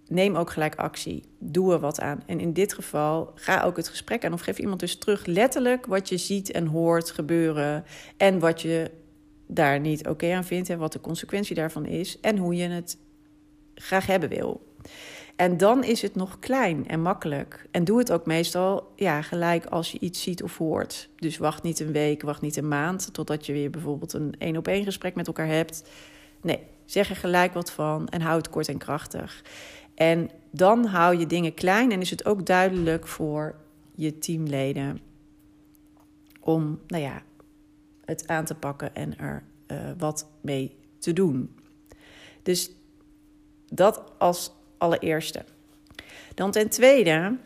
Neem 0.07 0.37
ook 0.37 0.51
gelijk 0.51 0.75
actie. 0.75 1.25
Doe 1.39 1.73
er 1.73 1.79
wat 1.79 2.01
aan. 2.01 2.23
En 2.27 2.41
in 2.41 2.53
dit 2.53 2.75
geval 2.75 3.33
ga 3.35 3.63
ook 3.63 3.77
het 3.77 3.89
gesprek 3.89 4.25
aan. 4.25 4.33
Of 4.33 4.41
geef 4.41 4.59
iemand 4.59 4.81
dus 4.81 4.99
terug 4.99 5.27
letterlijk 5.27 5.87
wat 5.87 6.09
je 6.09 6.17
ziet 6.17 6.51
en 6.51 6.67
hoort 6.67 7.11
gebeuren. 7.11 7.85
En 8.17 8.39
wat 8.39 8.63
je 8.63 8.91
daar 9.47 9.81
niet 9.81 10.09
oké 10.09 10.35
aan 10.35 10.45
vindt. 10.45 10.69
En 10.69 10.79
wat 10.79 10.93
de 10.93 11.01
consequentie 11.01 11.55
daarvan 11.55 11.87
is. 11.87 12.21
En 12.21 12.37
hoe 12.37 12.55
je 12.55 12.69
het 12.69 12.99
graag 13.75 14.07
hebben 14.07 14.29
wil. 14.29 14.75
En 15.41 15.57
dan 15.57 15.85
is 15.85 16.03
het 16.03 16.15
nog 16.15 16.39
klein 16.39 16.89
en 16.89 17.03
makkelijk. 17.03 17.67
En 17.71 17.85
doe 17.85 17.99
het 17.99 18.13
ook 18.13 18.27
meestal 18.27 18.93
ja, 18.97 19.23
gelijk 19.23 19.67
als 19.67 19.93
je 19.93 19.99
iets 19.99 20.23
ziet 20.23 20.43
of 20.43 20.59
hoort. 20.59 21.09
Dus 21.17 21.39
wacht 21.39 21.63
niet 21.63 21.81
een 21.81 21.93
week, 21.93 22.23
wacht 22.23 22.41
niet 22.41 22.57
een 22.57 22.69
maand, 22.69 23.13
totdat 23.13 23.47
je 23.47 23.53
weer 23.53 23.71
bijvoorbeeld 23.71 24.13
een 24.13 24.35
één 24.39 24.57
op 24.57 24.69
één 24.69 24.85
gesprek 24.85 25.15
met 25.15 25.27
elkaar 25.27 25.47
hebt. 25.47 25.89
Nee, 26.43 26.59
zeg 26.85 27.11
er 27.11 27.17
gelijk 27.17 27.55
wat 27.55 27.71
van 27.71 28.09
en 28.09 28.21
hou 28.21 28.37
het 28.37 28.51
kort 28.51 28.69
en 28.69 28.79
krachtig. 28.79 29.45
En 29.95 30.31
dan 30.51 30.85
hou 30.85 31.19
je 31.19 31.27
dingen 31.27 31.55
klein 31.55 31.93
en 31.93 32.01
is 32.01 32.11
het 32.11 32.25
ook 32.25 32.47
duidelijk 32.47 33.07
voor 33.07 33.55
je 33.95 34.19
teamleden 34.19 35.01
om 36.41 36.81
nou 36.87 37.03
ja, 37.03 37.23
het 38.05 38.29
aan 38.29 38.45
te 38.45 38.55
pakken 38.55 38.95
en 38.95 39.19
er 39.19 39.43
uh, 39.67 39.79
wat 39.99 40.27
mee 40.41 40.77
te 40.99 41.13
doen. 41.13 41.55
Dus 42.43 42.71
dat 43.69 44.03
als 44.19 44.59
allereerste. 44.81 45.45
Dan 46.35 46.51
ten 46.51 46.69
tweede, 46.69 47.37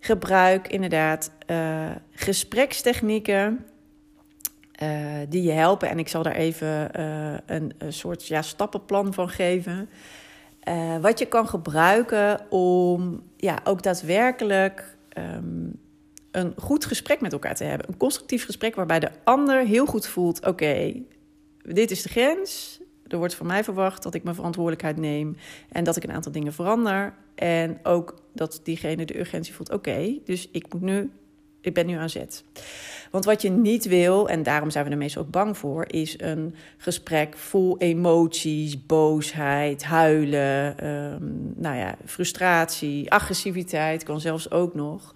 gebruik 0.00 0.68
inderdaad 0.68 1.30
uh, 1.50 1.90
gesprekstechnieken 2.10 3.66
uh, 4.82 5.18
die 5.28 5.42
je 5.42 5.52
helpen. 5.52 5.88
En 5.88 5.98
ik 5.98 6.08
zal 6.08 6.22
daar 6.22 6.34
even 6.34 6.90
uh, 6.96 7.34
een, 7.46 7.72
een, 7.78 7.92
soort 7.92 8.26
ja, 8.26 8.42
stappenplan 8.42 9.14
van 9.14 9.28
geven. 9.28 9.88
wat 11.00 11.18
je 11.18 11.26
kan 11.26 11.48
gebruiken 11.48 12.50
om 12.50 13.22
ja, 13.36 13.60
ook 13.64 13.82
daadwerkelijk 13.82 14.96
um, 15.18 15.80
een 16.30 16.54
goed 16.56 16.84
gesprek 16.84 17.20
met 17.20 17.32
elkaar 17.32 17.54
te 17.54 17.64
hebben. 17.64 17.88
Een 17.88 17.96
constructief 17.96 18.44
gesprek 18.44 18.74
waarbij 18.74 19.00
de 19.00 19.10
ander 19.24 19.66
heel 19.66 19.86
goed 19.86 20.06
voelt: 20.06 20.46
oké, 20.46 21.02
dit 21.62 21.90
is 21.90 22.02
de 22.02 22.08
grens. 22.08 22.80
Er 23.14 23.20
wordt 23.20 23.34
van 23.34 23.46
mij 23.46 23.64
verwacht 23.64 24.02
dat 24.02 24.14
ik 24.14 24.22
mijn 24.22 24.34
verantwoordelijkheid 24.34 24.96
neem 24.96 25.36
en 25.68 25.84
dat 25.84 25.96
ik 25.96 26.04
een 26.04 26.12
aantal 26.12 26.32
dingen 26.32 26.52
verander. 26.52 27.14
En 27.34 27.78
ook 27.82 28.14
dat 28.32 28.60
diegene 28.62 29.04
de 29.04 29.18
urgentie 29.18 29.54
voelt: 29.54 29.70
oké, 29.70 30.18
dus 30.24 30.48
ik 30.52 30.72
moet 30.72 30.82
nu, 30.82 31.10
ik 31.60 31.74
ben 31.74 31.86
nu 31.86 31.94
aan 31.94 32.10
zet. 32.10 32.44
Want 33.10 33.24
wat 33.24 33.42
je 33.42 33.50
niet 33.50 33.84
wil, 33.84 34.28
en 34.28 34.42
daarom 34.42 34.70
zijn 34.70 34.84
we 34.84 34.90
er 34.90 34.96
meestal 34.96 35.22
ook 35.22 35.30
bang 35.30 35.58
voor, 35.58 35.84
is 35.88 36.20
een 36.20 36.54
gesprek 36.76 37.36
vol 37.36 37.78
emoties, 37.78 38.86
boosheid, 38.86 39.84
huilen, 39.84 40.86
um, 40.88 41.52
nou 41.56 41.76
ja, 41.76 41.96
frustratie, 42.04 43.10
agressiviteit 43.10 44.02
kan 44.02 44.20
zelfs 44.20 44.50
ook 44.50 44.74
nog. 44.74 45.12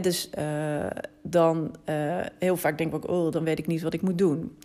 Dus 0.00 0.30
uh, 0.38 0.86
dan 1.22 1.76
uh, 1.88 2.20
heel 2.38 2.56
vaak 2.56 2.78
denk 2.78 2.94
ik 2.94 2.96
ook: 2.96 3.10
oh, 3.10 3.32
dan 3.32 3.44
weet 3.44 3.58
ik 3.58 3.66
niet 3.66 3.82
wat 3.82 3.94
ik 3.94 4.02
moet 4.02 4.18
doen 4.18 4.56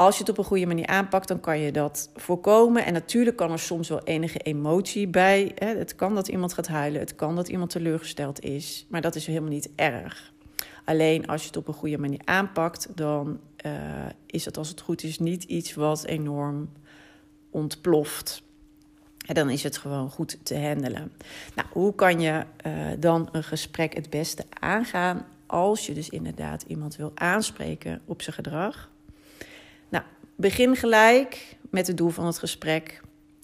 als 0.00 0.14
je 0.14 0.20
het 0.20 0.30
op 0.30 0.38
een 0.38 0.44
goede 0.44 0.66
manier 0.66 0.86
aanpakt, 0.86 1.28
dan 1.28 1.40
kan 1.40 1.58
je 1.58 1.72
dat 1.72 2.10
voorkomen. 2.16 2.84
En 2.84 2.92
natuurlijk 2.92 3.36
kan 3.36 3.50
er 3.50 3.58
soms 3.58 3.88
wel 3.88 4.02
enige 4.02 4.38
emotie 4.38 5.08
bij. 5.08 5.52
Het 5.54 5.94
kan 5.94 6.14
dat 6.14 6.28
iemand 6.28 6.52
gaat 6.52 6.66
huilen, 6.66 7.00
het 7.00 7.14
kan 7.14 7.36
dat 7.36 7.48
iemand 7.48 7.70
teleurgesteld 7.70 8.40
is, 8.40 8.86
maar 8.88 9.00
dat 9.00 9.14
is 9.14 9.26
helemaal 9.26 9.50
niet 9.50 9.70
erg. 9.74 10.32
Alleen 10.84 11.26
als 11.26 11.40
je 11.40 11.46
het 11.46 11.56
op 11.56 11.68
een 11.68 11.74
goede 11.74 11.98
manier 11.98 12.20
aanpakt, 12.24 12.88
dan 12.94 13.40
uh, 13.66 13.72
is 14.26 14.44
het 14.44 14.56
als 14.56 14.68
het 14.68 14.80
goed 14.80 15.02
is 15.02 15.18
niet 15.18 15.44
iets 15.44 15.74
wat 15.74 16.04
enorm 16.04 16.68
ontploft. 17.50 18.42
En 19.26 19.34
dan 19.34 19.50
is 19.50 19.62
het 19.62 19.78
gewoon 19.78 20.10
goed 20.10 20.38
te 20.42 20.58
handelen. 20.58 21.12
Nou, 21.54 21.68
hoe 21.72 21.94
kan 21.94 22.20
je 22.20 22.44
uh, 22.66 22.72
dan 22.98 23.28
een 23.32 23.44
gesprek 23.44 23.94
het 23.94 24.10
beste 24.10 24.44
aangaan 24.60 25.26
als 25.46 25.86
je 25.86 25.94
dus 25.94 26.08
inderdaad 26.08 26.62
iemand 26.66 26.96
wil 26.96 27.12
aanspreken 27.14 28.00
op 28.04 28.22
zijn 28.22 28.34
gedrag? 28.34 28.89
Begin 30.40 30.76
gelijk 30.76 31.56
met 31.70 31.86
het 31.86 31.96
doel 31.96 32.08
van 32.08 32.26
het 32.26 32.38
gesprek 32.38 33.00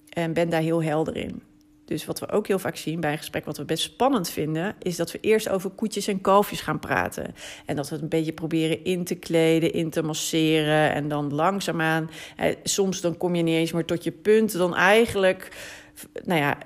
en 0.09 0.33
ben 0.33 0.49
daar 0.49 0.61
heel 0.61 0.83
helder 0.83 1.15
in. 1.15 1.41
Dus 1.85 2.05
wat 2.05 2.19
we 2.19 2.29
ook 2.29 2.47
heel 2.47 2.59
vaak 2.59 2.75
zien 2.75 2.99
bij 2.99 3.11
een 3.11 3.17
gesprek, 3.17 3.45
wat 3.45 3.57
we 3.57 3.65
best 3.65 3.83
spannend 3.83 4.29
vinden, 4.29 4.75
is 4.79 4.95
dat 4.95 5.11
we 5.11 5.19
eerst 5.21 5.49
over 5.49 5.69
koetjes 5.69 6.07
en 6.07 6.21
kalfjes 6.21 6.61
gaan 6.61 6.79
praten. 6.79 7.35
En 7.65 7.75
dat 7.75 7.89
we 7.89 7.93
het 7.93 8.03
een 8.03 8.09
beetje 8.09 8.33
proberen 8.33 8.83
in 8.83 9.03
te 9.03 9.15
kleden, 9.15 9.73
in 9.73 9.89
te 9.89 10.01
masseren. 10.01 10.93
En 10.93 11.07
dan 11.07 11.33
langzaamaan, 11.33 12.09
eh, 12.35 12.55
soms 12.63 13.01
dan 13.01 13.17
kom 13.17 13.35
je 13.35 13.43
niet 13.43 13.55
eens 13.55 13.71
meer 13.71 13.85
tot 13.85 14.03
je 14.03 14.11
punt. 14.11 14.51
Dan 14.51 14.75
eigenlijk, 14.75 15.57
nou 16.23 16.39
ja, 16.39 16.57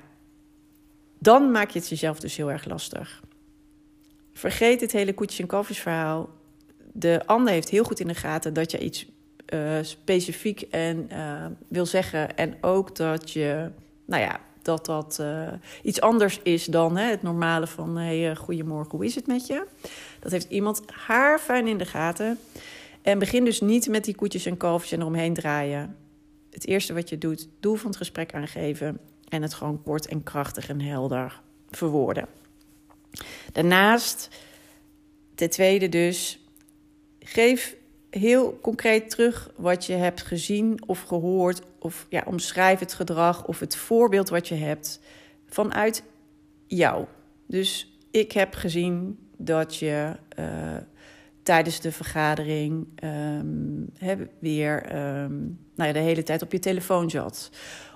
dan 1.20 1.52
maak 1.52 1.70
je 1.70 1.80
het 1.80 1.90
jezelf 1.90 2.20
dus 2.20 2.38
heel 2.38 2.52
erg 2.52 2.66
lastig. 2.66 3.22
Vergeet 4.34 4.82
het 4.82 4.92
hele 4.92 5.14
koetjes 5.14 5.40
en 5.40 5.48
kalfjes 5.48 5.80
verhaal. 5.80 6.30
De 6.94 7.22
ander 7.26 7.54
heeft 7.54 7.70
heel 7.70 7.84
goed 7.84 8.00
in 8.00 8.08
de 8.08 8.16
gaten 8.16 8.54
dat 8.54 8.72
je 8.72 8.80
iets 8.80 9.06
uh, 9.54 9.78
specifiek 9.82 10.62
en 10.62 11.10
uh, 11.12 11.46
wil 11.68 11.86
zeggen. 11.86 12.38
En 12.38 12.58
ook 12.62 12.96
dat 12.96 13.32
je, 13.32 13.70
nou 14.06 14.22
ja, 14.22 14.40
dat 14.62 14.86
dat 14.86 15.18
uh, 15.22 15.48
iets 15.84 16.02
anders 16.02 16.40
is 16.44 16.66
dan 16.66 16.98
hè, 16.98 17.10
het 17.10 17.22
normale 17.22 17.68
van 17.68 17.98
hey, 17.98 18.36
goedemorgen, 18.36 18.98
hoe 18.98 19.06
is 19.06 19.16
het 19.16 19.28
met 19.28 19.48
je? 19.48 19.66
Dat 20.20 20.32
heeft 20.32 20.50
iemand 20.50 20.82
haar 20.86 21.40
fijn 21.40 21.68
in 21.68 21.78
de 21.78 21.86
gaten. 21.86 22.40
En 23.02 23.20
begin 23.20 23.46
dus 23.46 23.62
niet 23.62 23.88
met 23.88 24.04
die 24.04 24.16
koetjes 24.16 24.46
en 24.46 24.58
kalfjes 24.58 24.92
en 24.92 25.00
eromheen 25.00 25.34
draaien. 25.34 25.98
Het 26.50 26.68
eerste 26.68 26.94
wat 26.94 27.10
je 27.10 27.18
doet, 27.18 27.48
doel 27.60 27.76
van 27.76 27.88
het 27.88 27.98
gesprek 27.98 28.34
aangeven 28.34 29.00
en 29.30 29.42
het 29.42 29.54
gewoon 29.54 29.84
kort 29.84 30.08
en 30.08 30.24
krachtig 30.24 30.70
en 30.70 30.82
helder 30.82 31.42
verwoorden. 31.70 32.28
Daarnaast, 33.52 34.30
ten 35.36 35.50
tweede 35.50 35.90
dus, 35.90 36.40
geef 37.20 37.76
heel 38.12 38.60
concreet 38.62 39.10
terug 39.10 39.52
wat 39.56 39.86
je 39.86 39.94
hebt 39.94 40.22
gezien 40.22 40.80
of 40.86 41.02
gehoord. 41.02 41.62
Of 41.80 42.06
ja, 42.10 42.24
omschrijf 42.26 42.80
het 42.80 42.94
gedrag 42.94 43.46
of 43.46 43.60
het 43.60 43.76
voorbeeld 43.76 44.30
wat 44.30 44.48
je 44.48 44.56
hebt 44.56 45.00
vanuit 45.46 46.04
jou. 46.68 47.06
Dus 47.48 48.00
ik 48.12 48.32
heb 48.32 48.54
gezien 48.54 49.20
dat 49.38 49.76
je 49.76 50.16
uh, 50.40 50.46
tijdens 51.44 51.80
de 51.80 51.92
vergadering 51.92 52.88
um, 53.04 53.90
weer 54.40 54.84
ehm, 54.84 55.40
nou 55.76 55.88
ja, 55.88 55.92
de 55.92 56.00
hele 56.00 56.24
tijd 56.24 56.42
op 56.42 56.52
je 56.52 56.60
telefoon 56.60 57.10
zat. 57.10 57.52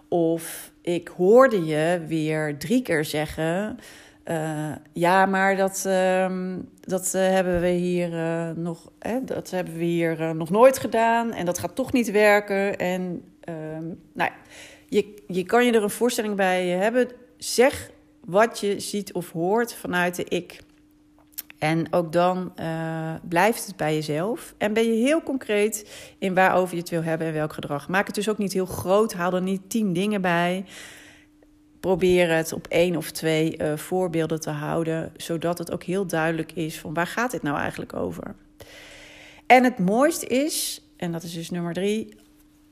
Of 0.07 0.71
ik 0.81 1.07
hoorde 1.07 1.65
je 1.65 2.03
weer 2.07 2.57
drie 2.57 2.81
keer 2.81 3.05
zeggen. 3.05 3.77
Uh, 4.25 4.71
ja, 4.93 5.25
maar 5.25 5.55
dat, 5.55 5.83
uh, 5.87 6.51
dat 6.79 7.13
uh, 7.15 7.21
hebben 7.21 7.61
we 7.61 7.67
hier 7.67 8.13
uh, 8.13 8.49
nog, 8.55 8.91
hè, 8.99 9.23
dat 9.23 9.49
hebben 9.49 9.77
we 9.77 9.83
hier 9.83 10.35
nog 10.35 10.49
nooit 10.49 10.77
gedaan 10.77 11.33
en 11.33 11.45
dat 11.45 11.59
gaat 11.59 11.75
toch 11.75 11.91
niet 11.91 12.11
werken. 12.11 12.77
En 12.77 13.23
ehm, 13.39 13.83
nou, 14.13 14.31
je, 14.87 15.23
je 15.27 15.43
kan 15.43 15.65
je 15.65 15.71
er 15.71 15.83
een 15.83 15.89
voorstelling 15.89 16.35
bij 16.35 16.67
hebben. 16.67 17.07
Zeg 17.37 17.89
wat 18.25 18.59
je 18.59 18.79
ziet 18.79 19.13
of 19.13 19.31
hoort 19.31 19.73
vanuit 19.73 20.15
de 20.15 20.23
ik. 20.23 20.59
En 21.59 21.93
ook 21.93 22.11
dan 22.11 22.53
blijft 23.21 23.65
het 23.65 23.75
bij 23.75 23.93
jezelf. 23.93 24.53
En 24.57 24.73
ben 24.73 24.83
je 24.83 25.05
heel 25.05 25.23
concreet 25.23 25.89
in 26.19 26.33
waarover 26.33 26.75
je 26.75 26.81
het 26.81 26.89
wil 26.89 27.03
hebben 27.03 27.27
en 27.27 27.33
welk 27.33 27.53
gedrag. 27.53 27.87
Maak 27.87 28.05
het 28.05 28.15
dus 28.15 28.29
ook 28.29 28.37
niet 28.37 28.53
heel 28.53 28.65
groot. 28.65 29.13
Haal 29.13 29.33
er 29.33 29.41
niet 29.41 29.69
tien 29.69 29.93
dingen 29.93 30.21
bij. 30.21 30.65
Probeer 31.85 32.35
het 32.35 32.53
op 32.53 32.67
één 32.67 32.95
of 32.95 33.11
twee 33.11 33.57
uh, 33.57 33.77
voorbeelden 33.77 34.39
te 34.39 34.49
houden. 34.49 35.11
Zodat 35.17 35.57
het 35.57 35.71
ook 35.71 35.83
heel 35.83 36.05
duidelijk 36.05 36.51
is 36.51 36.79
van 36.79 36.93
waar 36.93 37.07
gaat 37.07 37.31
dit 37.31 37.41
nou 37.41 37.57
eigenlijk 37.57 37.93
over. 37.93 38.35
En 39.45 39.63
het 39.63 39.79
mooiste 39.79 40.25
is, 40.25 40.81
en 40.97 41.11
dat 41.11 41.23
is 41.23 41.33
dus 41.33 41.49
nummer 41.49 41.73
drie, 41.73 42.15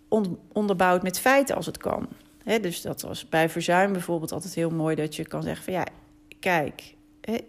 on 0.07 0.39
onderbouwd 0.51 1.03
met 1.03 1.19
feiten 1.19 1.55
als 1.55 1.65
het 1.65 1.77
kan. 1.77 2.07
Dus 2.61 2.81
dat 2.81 3.01
was 3.01 3.29
bij 3.29 3.49
verzuim 3.49 3.91
bijvoorbeeld 3.91 4.31
altijd 4.31 4.53
heel 4.53 4.71
mooi 4.71 4.95
dat 4.95 5.15
je 5.15 5.25
kan 5.25 5.43
zeggen 5.43 5.63
van 5.63 5.73
ja, 5.73 5.85
kijk, 6.39 6.95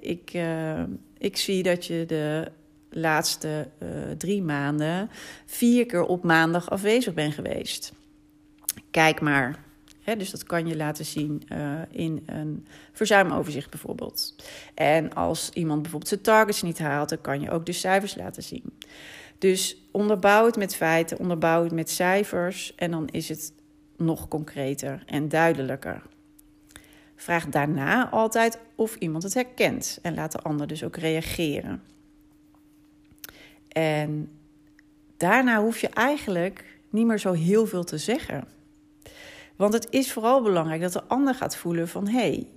ik, 0.00 0.34
uh, 0.34 0.82
ik 1.18 1.36
zie 1.36 1.62
dat 1.62 1.86
je 1.86 2.04
de 2.06 2.50
laatste 2.90 3.68
uh, 3.82 3.88
drie 4.18 4.42
maanden 4.42 5.10
vier 5.46 5.86
keer 5.86 6.04
op 6.04 6.22
maandag 6.24 6.70
afwezig 6.70 7.14
bent 7.14 7.34
geweest. 7.34 7.92
Kijk 8.90 9.20
maar. 9.20 9.64
Dus 10.04 10.30
dat 10.30 10.44
kan 10.44 10.66
je 10.66 10.76
laten 10.76 11.04
zien 11.04 11.42
uh, 11.52 11.80
in 11.90 12.22
een 12.26 12.66
verzuimoverzicht 12.92 13.70
bijvoorbeeld. 13.70 14.34
En 14.74 15.14
als 15.14 15.50
iemand 15.50 15.82
bijvoorbeeld 15.82 16.10
zijn 16.10 16.20
targets 16.20 16.62
niet 16.62 16.78
haalt, 16.78 17.08
dan 17.08 17.20
kan 17.20 17.40
je 17.40 17.50
ook 17.50 17.66
de 17.66 17.72
cijfers 17.72 18.14
laten 18.14 18.42
zien. 18.42 18.78
Dus 19.38 19.88
onderbouw 19.90 20.46
het 20.46 20.56
met 20.56 20.76
feiten, 20.76 21.18
onderbouw 21.18 21.62
het 21.62 21.72
met 21.72 21.90
cijfers 21.90 22.74
en 22.74 22.90
dan 22.90 23.08
is 23.08 23.28
het 23.28 23.52
nog 23.96 24.28
concreter 24.28 25.02
en 25.06 25.28
duidelijker. 25.28 26.02
Vraag 27.16 27.46
daarna 27.46 28.10
altijd 28.10 28.58
of 28.74 28.96
iemand 28.96 29.22
het 29.22 29.34
herkent 29.34 29.98
en 30.02 30.14
laat 30.14 30.32
de 30.32 30.38
ander 30.38 30.66
dus 30.66 30.84
ook 30.84 30.96
reageren. 30.96 31.82
En 33.68 34.30
daarna 35.16 35.60
hoef 35.60 35.80
je 35.80 35.88
eigenlijk 35.88 36.64
niet 36.90 37.06
meer 37.06 37.18
zo 37.18 37.32
heel 37.32 37.66
veel 37.66 37.84
te 37.84 37.98
zeggen. 37.98 38.44
Want 39.56 39.72
het 39.72 39.86
is 39.90 40.12
vooral 40.12 40.42
belangrijk 40.42 40.80
dat 40.80 40.92
de 40.92 41.04
ander 41.04 41.34
gaat 41.34 41.56
voelen 41.56 41.88
van 41.88 42.08
hé, 42.08 42.18
hey, 42.18 42.48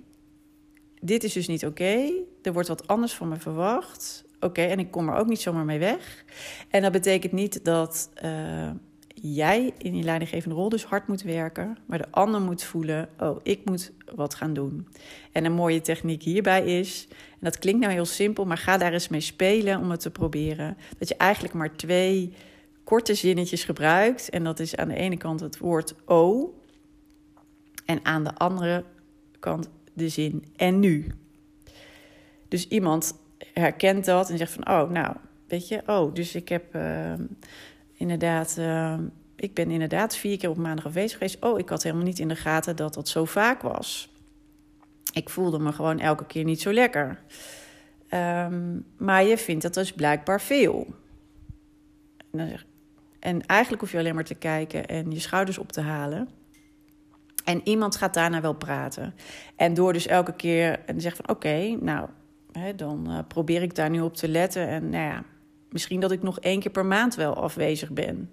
dit 1.00 1.24
is 1.24 1.32
dus 1.32 1.48
niet 1.48 1.66
oké, 1.66 2.10
er 2.42 2.52
wordt 2.52 2.68
wat 2.68 2.86
anders 2.86 3.14
van 3.14 3.28
me 3.28 3.36
verwacht. 3.36 4.24
Oké, 4.40 4.62
en 4.62 4.78
ik 4.78 4.90
kom 4.90 5.08
er 5.08 5.16
ook 5.16 5.26
niet 5.26 5.40
zomaar 5.40 5.64
mee 5.64 5.78
weg. 5.78 6.24
En 6.70 6.82
dat 6.82 6.92
betekent 6.92 7.32
niet 7.32 7.64
dat 7.64 8.10
uh, 8.24 8.70
jij 9.14 9.72
in 9.78 9.96
je 9.96 10.02
leidinggevende 10.02 10.54
rol 10.54 10.68
dus 10.68 10.84
hard 10.84 11.08
moet 11.08 11.22
werken, 11.22 11.78
maar 11.86 11.98
de 11.98 12.10
ander 12.10 12.40
moet 12.40 12.62
voelen: 12.62 13.08
oh, 13.18 13.40
ik 13.42 13.60
moet 13.64 13.92
wat 14.14 14.34
gaan 14.34 14.54
doen. 14.54 14.88
En 15.32 15.44
een 15.44 15.52
mooie 15.52 15.80
techniek 15.80 16.22
hierbij 16.22 16.78
is, 16.78 17.06
en 17.10 17.38
dat 17.40 17.58
klinkt 17.58 17.80
nou 17.80 17.92
heel 17.92 18.04
simpel, 18.04 18.44
maar 18.44 18.58
ga 18.58 18.76
daar 18.76 18.92
eens 18.92 19.08
mee 19.08 19.20
spelen 19.20 19.80
om 19.80 19.90
het 19.90 20.00
te 20.00 20.10
proberen, 20.10 20.76
dat 20.98 21.08
je 21.08 21.16
eigenlijk 21.16 21.54
maar 21.54 21.76
twee 21.76 22.32
korte 22.84 23.14
zinnetjes 23.14 23.64
gebruikt. 23.64 24.30
En 24.30 24.44
dat 24.44 24.60
is 24.60 24.76
aan 24.76 24.88
de 24.88 24.96
ene 24.96 25.16
kant 25.16 25.40
het 25.40 25.58
woord 25.58 25.94
o, 26.04 26.52
en 27.88 28.04
aan 28.04 28.24
de 28.24 28.34
andere 28.34 28.84
kant 29.38 29.68
de 29.94 30.08
zin 30.08 30.44
en 30.56 30.80
nu. 30.80 31.06
Dus 32.48 32.68
iemand 32.68 33.14
herkent 33.52 34.04
dat 34.04 34.30
en 34.30 34.38
zegt 34.38 34.52
van, 34.52 34.68
oh, 34.68 34.90
nou, 34.90 35.16
weet 35.46 35.68
je, 35.68 35.82
oh, 35.86 36.14
dus 36.14 36.34
ik 36.34 36.48
heb. 36.48 36.74
Uh, 36.74 37.12
inderdaad, 37.92 38.56
uh, 38.58 38.98
ik 39.36 39.54
ben 39.54 39.70
inderdaad 39.70 40.16
vier 40.16 40.38
keer 40.38 40.50
op 40.50 40.56
maandag 40.56 40.86
afwezig 40.86 41.12
geweest. 41.12 41.44
Oh, 41.44 41.58
ik 41.58 41.68
had 41.68 41.82
helemaal 41.82 42.04
niet 42.04 42.18
in 42.18 42.28
de 42.28 42.36
gaten 42.36 42.76
dat 42.76 42.94
dat 42.94 43.08
zo 43.08 43.24
vaak 43.24 43.62
was. 43.62 44.12
Ik 45.12 45.30
voelde 45.30 45.58
me 45.58 45.72
gewoon 45.72 45.98
elke 45.98 46.26
keer 46.26 46.44
niet 46.44 46.60
zo 46.60 46.72
lekker. 46.72 47.22
Um, 48.10 48.84
maar 48.96 49.24
je 49.24 49.38
vindt 49.38 49.62
dat 49.62 49.74
dus 49.74 49.92
blijkbaar 49.92 50.40
veel. 50.40 50.86
En 53.18 53.46
eigenlijk 53.46 53.80
hoef 53.82 53.92
je 53.92 53.98
alleen 53.98 54.14
maar 54.14 54.24
te 54.24 54.34
kijken 54.34 54.86
en 54.86 55.10
je 55.10 55.20
schouders 55.20 55.58
op 55.58 55.72
te 55.72 55.80
halen. 55.80 56.28
En 57.48 57.60
iemand 57.64 57.96
gaat 57.96 58.14
daarna 58.14 58.40
wel 58.40 58.52
praten. 58.52 59.14
En 59.56 59.74
door 59.74 59.92
dus 59.92 60.06
elke 60.06 60.32
keer 60.32 60.80
en 60.86 61.00
zegt 61.00 61.16
van 61.16 61.28
oké, 61.28 61.76
nou, 61.80 62.08
hè, 62.52 62.74
dan 62.74 63.06
uh, 63.10 63.18
probeer 63.28 63.62
ik 63.62 63.74
daar 63.74 63.90
nu 63.90 64.00
op 64.00 64.14
te 64.14 64.28
letten. 64.28 64.68
En 64.68 64.88
nou 64.88 65.04
ja, 65.04 65.24
misschien 65.70 66.00
dat 66.00 66.10
ik 66.10 66.22
nog 66.22 66.40
één 66.40 66.60
keer 66.60 66.70
per 66.70 66.86
maand 66.86 67.14
wel 67.14 67.34
afwezig 67.34 67.90
ben. 67.90 68.30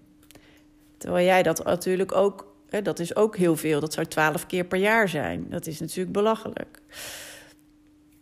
Terwijl 0.97 1.25
jij 1.25 1.43
dat 1.43 1.63
natuurlijk 1.63 2.15
ook, 2.15 2.55
hè, 2.69 2.81
dat 2.81 2.99
is 2.99 3.15
ook 3.15 3.37
heel 3.37 3.55
veel. 3.55 3.79
Dat 3.79 3.93
zou 3.93 4.07
twaalf 4.07 4.45
keer 4.45 4.65
per 4.65 4.79
jaar 4.79 5.09
zijn. 5.09 5.45
Dat 5.49 5.67
is 5.67 5.79
natuurlijk 5.79 6.11
belachelijk. 6.11 6.81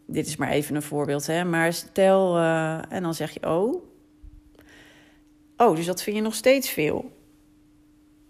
Dit 0.07 0.27
is 0.27 0.35
maar 0.35 0.49
even 0.49 0.75
een 0.75 0.81
voorbeeld, 0.81 1.27
hè. 1.27 1.43
Maar 1.43 1.73
stel, 1.73 2.37
uh, 2.37 2.91
en 2.91 3.03
dan 3.03 3.13
zeg 3.13 3.31
je, 3.31 3.49
oh. 3.49 3.83
Oh, 5.57 5.75
dus 5.75 5.85
dat 5.85 6.03
vind 6.03 6.15
je 6.15 6.21
nog 6.21 6.35
steeds 6.35 6.69
veel. 6.69 7.11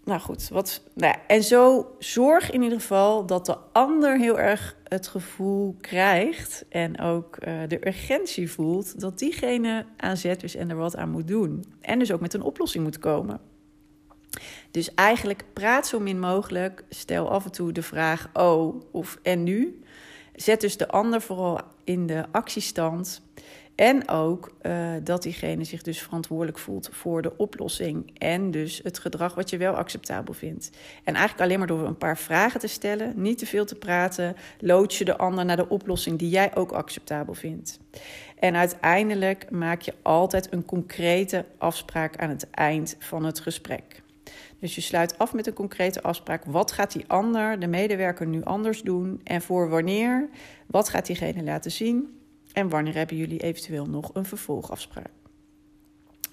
Nou 0.04 0.20
goed, 0.20 0.48
wat, 0.48 0.82
nou 0.94 1.12
ja, 1.12 1.26
en 1.26 1.42
zo 1.42 1.94
zorg 1.98 2.50
in 2.50 2.62
ieder 2.62 2.80
geval 2.80 3.26
dat 3.26 3.46
de 3.46 3.56
ander 3.72 4.18
heel 4.18 4.38
erg 4.38 4.76
het 4.84 5.06
gevoel 5.06 5.76
krijgt 5.80 6.64
en 6.68 7.00
ook 7.00 7.36
uh, 7.48 7.60
de 7.68 7.86
urgentie 7.86 8.50
voelt 8.50 9.00
dat 9.00 9.18
diegene 9.18 9.86
aan 9.96 10.16
zet 10.16 10.42
is 10.42 10.56
en 10.56 10.70
er 10.70 10.76
wat 10.76 10.96
aan 10.96 11.10
moet 11.10 11.28
doen. 11.28 11.64
En 11.80 11.98
dus 11.98 12.12
ook 12.12 12.20
met 12.20 12.34
een 12.34 12.42
oplossing 12.42 12.84
moet 12.84 12.98
komen. 12.98 13.40
Dus 14.70 14.94
eigenlijk 14.94 15.44
praat 15.52 15.86
zo 15.86 16.00
min 16.00 16.20
mogelijk. 16.20 16.84
Stel 16.88 17.30
af 17.30 17.44
en 17.44 17.52
toe 17.52 17.72
de 17.72 17.82
vraag: 17.82 18.30
oh 18.32 18.82
of 18.92 19.18
en 19.22 19.42
nu. 19.42 19.82
Zet 20.34 20.60
dus 20.60 20.76
de 20.76 20.88
ander 20.88 21.20
vooral 21.20 21.60
in 21.84 22.06
de 22.06 22.24
actiestand. 22.30 23.22
En 23.74 24.08
ook 24.08 24.52
uh, 24.62 24.92
dat 25.02 25.22
diegene 25.22 25.64
zich 25.64 25.82
dus 25.82 26.02
verantwoordelijk 26.02 26.58
voelt 26.58 26.88
voor 26.92 27.22
de 27.22 27.36
oplossing. 27.36 28.18
En 28.18 28.50
dus 28.50 28.80
het 28.82 28.98
gedrag 28.98 29.34
wat 29.34 29.50
je 29.50 29.56
wel 29.56 29.74
acceptabel 29.74 30.34
vindt. 30.34 30.70
En 31.04 31.14
eigenlijk 31.14 31.44
alleen 31.44 31.58
maar 31.58 31.68
door 31.68 31.86
een 31.86 31.98
paar 31.98 32.18
vragen 32.18 32.60
te 32.60 32.66
stellen, 32.66 33.12
niet 33.16 33.38
te 33.38 33.46
veel 33.46 33.64
te 33.64 33.74
praten, 33.74 34.36
lood 34.60 34.94
je 34.94 35.04
de 35.04 35.16
ander 35.16 35.44
naar 35.44 35.56
de 35.56 35.68
oplossing 35.68 36.18
die 36.18 36.28
jij 36.28 36.56
ook 36.56 36.72
acceptabel 36.72 37.34
vindt. 37.34 37.78
En 38.38 38.56
uiteindelijk 38.56 39.50
maak 39.50 39.80
je 39.80 39.94
altijd 40.02 40.52
een 40.52 40.64
concrete 40.64 41.44
afspraak 41.58 42.16
aan 42.16 42.30
het 42.30 42.50
eind 42.50 42.96
van 42.98 43.24
het 43.24 43.40
gesprek. 43.40 44.02
Dus 44.58 44.74
je 44.74 44.80
sluit 44.80 45.18
af 45.18 45.32
met 45.32 45.46
een 45.46 45.52
concrete 45.52 46.02
afspraak. 46.02 46.44
Wat 46.44 46.72
gaat 46.72 46.92
die 46.92 47.04
ander, 47.06 47.60
de 47.60 47.66
medewerker, 47.66 48.26
nu 48.26 48.42
anders 48.42 48.82
doen? 48.82 49.20
En 49.24 49.42
voor 49.42 49.68
wanneer? 49.68 50.28
Wat 50.66 50.88
gaat 50.88 51.06
diegene 51.06 51.42
laten 51.42 51.70
zien? 51.70 52.23
En 52.54 52.68
wanneer 52.68 52.94
hebben 52.94 53.16
jullie 53.16 53.42
eventueel 53.42 53.86
nog 53.86 54.10
een 54.12 54.24
vervolgafspraak? 54.24 55.10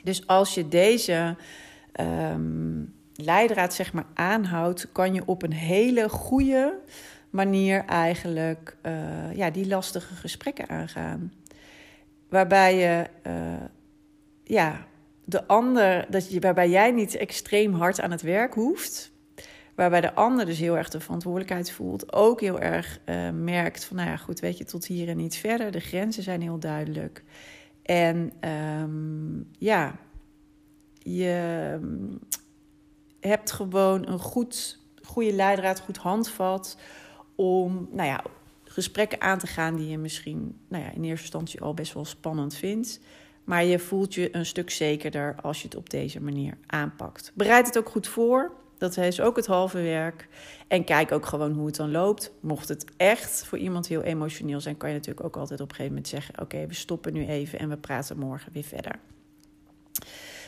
Dus 0.04 0.28
als 0.28 0.54
je 0.54 0.68
deze 0.68 1.36
um, 2.00 2.94
leidraad 3.16 3.74
zeg 3.74 3.94
maar 3.94 4.06
aanhoudt, 4.14 4.92
kan 4.92 5.14
je 5.14 5.26
op 5.26 5.44
een 5.44 5.54
hele 5.54 6.10
goede 6.10 6.80
manier 7.30 7.86
eigenlijk 7.86 8.78
uh, 8.86 9.36
ja, 9.36 9.50
die 9.50 9.68
lastige 9.68 10.16
gesprekken 10.16 10.70
aangaan. 10.70 11.34
Waarbij 12.30 12.76
je 12.76 13.06
uh, 13.28 13.68
ja, 14.44 14.86
de 15.26 15.48
ander, 15.48 16.06
dat 16.10 16.32
je, 16.32 16.40
waarbij 16.40 16.70
jij 16.70 16.92
niet 16.92 17.16
extreem 17.16 17.74
hard 17.74 18.02
aan 18.02 18.12
het 18.12 18.22
werk 18.22 18.54
hoeft. 18.54 19.11
Waarbij 19.76 20.02
de 20.02 20.14
ander 20.14 20.46
dus 20.46 20.60
heel 20.60 20.78
erg 20.78 20.90
de 20.90 21.00
verantwoordelijkheid 21.00 21.72
voelt. 21.72 22.14
Ook 22.14 22.42
heel 22.42 22.60
erg 22.60 23.00
uh, 23.06 23.30
merkt 23.30 23.84
van, 23.84 23.98
nou 23.98 24.10
ja, 24.10 24.18
goed, 24.18 24.40
weet 24.40 24.58
je, 24.58 24.64
tot 24.64 24.86
hier 24.86 25.10
en 25.10 25.18
niet 25.18 25.36
verder. 25.36 25.72
De 25.72 25.80
grenzen 25.80 26.24
zijn 26.24 26.42
heel 26.42 26.60
duidelijk. 26.60 27.24
En 27.84 28.32
um, 28.82 29.48
ja, 29.58 29.96
je 30.94 31.70
um, 31.82 32.20
hebt 33.20 33.52
gewoon 33.52 34.08
een 34.08 34.20
goed, 34.20 34.80
goede 35.04 35.34
leidraad, 35.34 35.80
goed 35.80 35.98
handvat 35.98 36.78
om, 37.36 37.88
nou 37.92 38.08
ja, 38.08 38.24
gesprekken 38.64 39.22
aan 39.22 39.38
te 39.38 39.48
gaan 39.48 39.76
die 39.76 39.88
je 39.88 39.98
misschien, 39.98 40.60
nou 40.68 40.84
ja, 40.84 40.92
in 40.92 41.04
eerste 41.04 41.24
instantie 41.24 41.62
al 41.62 41.74
best 41.74 41.94
wel 41.94 42.06
spannend 42.06 42.56
vindt. 42.56 43.00
Maar 43.44 43.64
je 43.64 43.80
voelt 43.80 44.14
je 44.14 44.36
een 44.36 44.46
stuk 44.46 44.70
zekerder 44.70 45.36
als 45.42 45.62
je 45.62 45.68
het 45.68 45.76
op 45.78 45.90
deze 45.90 46.22
manier 46.22 46.58
aanpakt. 46.66 47.32
Bereid 47.34 47.66
het 47.66 47.78
ook 47.78 47.90
goed 47.90 48.08
voor. 48.08 48.52
Dat 48.82 48.98
is 48.98 49.22
ook 49.22 49.36
het 49.36 49.46
halve 49.46 49.82
werk. 49.82 50.28
En 50.68 50.84
kijk 50.84 51.12
ook 51.12 51.26
gewoon 51.26 51.52
hoe 51.52 51.66
het 51.66 51.76
dan 51.76 51.92
loopt. 51.92 52.32
Mocht 52.40 52.68
het 52.68 52.86
echt 52.98 53.46
voor 53.46 53.58
iemand 53.58 53.88
heel 53.88 54.02
emotioneel 54.02 54.60
zijn, 54.60 54.78
kan 54.78 54.90
je 54.90 54.96
natuurlijk 54.96 55.26
ook 55.26 55.38
altijd 55.38 55.60
op 55.60 55.70
een 55.70 55.76
gegeven 55.76 55.96
moment 55.96 56.12
zeggen: 56.12 56.42
Oké, 56.42 56.68
we 56.68 56.74
stoppen 56.74 57.14
nu 57.14 57.28
even 57.28 57.60
en 57.60 57.70
we 57.70 57.78
praten 57.78 58.18
morgen 58.18 58.52
weer 58.52 58.64
verder. 58.64 59.00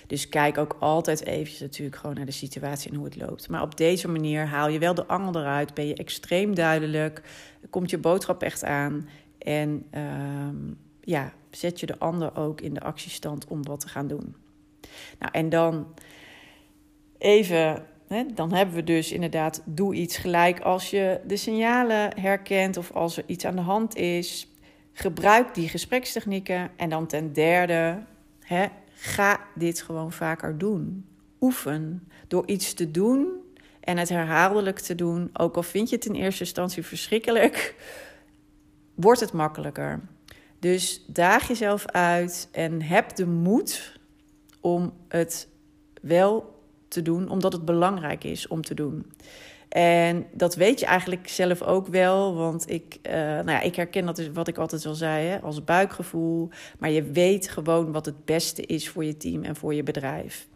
Dus 0.07 0.29
kijk 0.29 0.57
ook 0.57 0.75
altijd 0.79 1.25
even 1.25 1.63
natuurlijk 1.63 1.97
gewoon 1.97 2.15
naar 2.15 2.25
de 2.25 2.31
situatie 2.31 2.91
en 2.91 2.95
hoe 2.95 3.05
het 3.05 3.15
loopt. 3.15 3.49
Maar 3.49 3.61
op 3.61 3.77
deze 3.77 4.07
manier 4.07 4.45
haal 4.45 4.67
je 4.67 4.79
wel 4.79 4.93
de 4.93 5.05
angel 5.05 5.41
eruit, 5.41 5.73
ben 5.73 5.87
je 5.87 5.95
extreem 5.95 6.55
duidelijk, 6.55 7.21
komt 7.69 7.89
je 7.89 7.97
boodschap 7.97 8.43
echt 8.43 8.63
aan 8.63 9.09
en 9.37 9.85
ehm, 9.89 10.57
ja, 11.01 11.33
zet 11.51 11.79
je 11.79 11.85
de 11.85 11.99
ander 11.99 12.35
ook 12.35 12.61
in 12.61 12.73
de 12.73 12.81
actiestand 12.81 13.47
om 13.47 13.63
wat 13.63 13.79
te 13.79 13.87
gaan 13.87 14.07
doen. 14.07 14.35
Nou, 15.19 15.31
en 15.31 15.49
dan 15.49 15.87
even 17.17 17.91
dan 18.35 18.53
hebben 18.53 18.75
we 18.75 18.83
dus 18.83 19.11
inderdaad, 19.11 19.61
doe 19.65 19.95
iets 19.95 20.17
gelijk 20.17 20.59
als 20.59 20.89
je 20.89 21.19
de 21.27 21.37
signalen 21.37 22.19
herkent 22.19 22.77
of 22.77 22.91
als 22.91 23.17
er 23.17 23.23
iets 23.25 23.45
aan 23.45 23.55
de 23.55 23.61
hand 23.61 23.95
is. 23.95 24.47
Gebruik 24.93 25.53
die 25.53 25.69
gesprekstechnieken. 25.69 26.71
En 26.75 26.89
dan 26.89 27.07
ten 27.07 27.33
derde, 27.33 28.03
ga 28.93 29.39
dit 29.55 29.81
gewoon 29.81 30.11
vaker 30.11 30.57
doen. 30.57 31.05
Oefen 31.41 32.07
door 32.27 32.47
iets 32.47 32.73
te 32.73 32.91
doen 32.91 33.27
en 33.79 33.97
het 33.97 34.09
herhaaldelijk 34.09 34.79
te 34.79 34.95
doen. 34.95 35.29
Ook 35.33 35.55
al 35.55 35.63
vind 35.63 35.89
je 35.89 35.95
het 35.95 36.05
in 36.05 36.15
eerste 36.15 36.43
instantie 36.43 36.83
verschrikkelijk, 36.83 37.75
wordt 38.95 39.19
het 39.19 39.33
makkelijker. 39.33 40.01
Dus 40.59 41.03
daag 41.07 41.47
jezelf 41.47 41.85
uit 41.85 42.49
en 42.51 42.81
heb 42.81 43.15
de 43.15 43.25
moed 43.25 43.99
om 44.61 44.93
het 45.07 45.47
wel 46.01 46.52
te 46.93 47.01
doen, 47.01 47.29
omdat 47.29 47.53
het 47.53 47.65
belangrijk 47.65 48.23
is 48.23 48.47
om 48.47 48.61
te 48.61 48.73
doen. 48.73 49.05
En 49.69 50.25
dat 50.31 50.55
weet 50.55 50.79
je 50.79 50.85
eigenlijk 50.85 51.27
zelf 51.27 51.61
ook 51.61 51.87
wel, 51.87 52.35
want 52.35 52.69
ik, 52.69 52.99
uh, 53.07 53.13
nou 53.13 53.51
ja, 53.51 53.61
ik 53.61 53.75
herken 53.75 54.05
dat 54.05 54.27
wat 54.33 54.47
ik 54.47 54.57
altijd 54.57 54.85
al 54.85 54.93
zei, 54.93 55.27
hè, 55.27 55.41
als 55.41 55.63
buikgevoel. 55.63 56.49
Maar 56.79 56.89
je 56.89 57.03
weet 57.03 57.49
gewoon 57.49 57.91
wat 57.91 58.05
het 58.05 58.25
beste 58.25 58.61
is 58.61 58.89
voor 58.89 59.05
je 59.05 59.17
team 59.17 59.43
en 59.43 59.55
voor 59.55 59.73
je 59.73 59.83
bedrijf. 59.83 60.47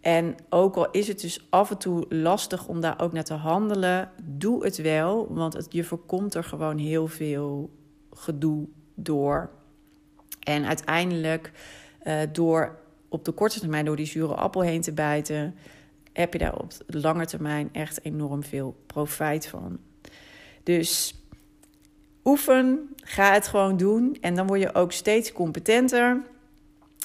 En 0.00 0.34
ook 0.48 0.76
al 0.76 0.90
is 0.90 1.08
het 1.08 1.20
dus 1.20 1.46
af 1.48 1.70
en 1.70 1.78
toe 1.78 2.06
lastig 2.08 2.68
om 2.68 2.80
daar 2.80 3.00
ook 3.00 3.12
naar 3.12 3.24
te 3.24 3.34
handelen, 3.34 4.10
doe 4.22 4.64
het 4.64 4.76
wel, 4.76 5.34
want 5.34 5.52
het, 5.52 5.66
je 5.70 5.84
voorkomt 5.84 6.34
er 6.34 6.44
gewoon 6.44 6.78
heel 6.78 7.06
veel 7.06 7.70
gedoe 8.12 8.66
door. 8.94 9.50
En 10.40 10.66
uiteindelijk, 10.66 11.52
uh, 12.04 12.20
door 12.32 12.78
op 13.08 13.24
de 13.24 13.32
korte 13.32 13.60
termijn 13.60 13.84
door 13.84 13.96
die 13.96 14.06
zure 14.06 14.34
appel 14.34 14.60
heen 14.60 14.80
te 14.80 14.92
bijten, 14.92 15.54
heb 16.12 16.32
je 16.32 16.38
daar 16.38 16.58
op 16.58 16.72
lange 16.86 17.26
termijn 17.26 17.68
echt 17.72 18.04
enorm 18.04 18.42
veel 18.42 18.76
profijt 18.86 19.46
van. 19.46 19.78
Dus 20.62 21.14
oefen, 22.24 22.94
ga 22.96 23.32
het 23.32 23.46
gewoon 23.46 23.76
doen 23.76 24.16
en 24.20 24.34
dan 24.34 24.46
word 24.46 24.60
je 24.60 24.74
ook 24.74 24.92
steeds 24.92 25.32
competenter. 25.32 26.22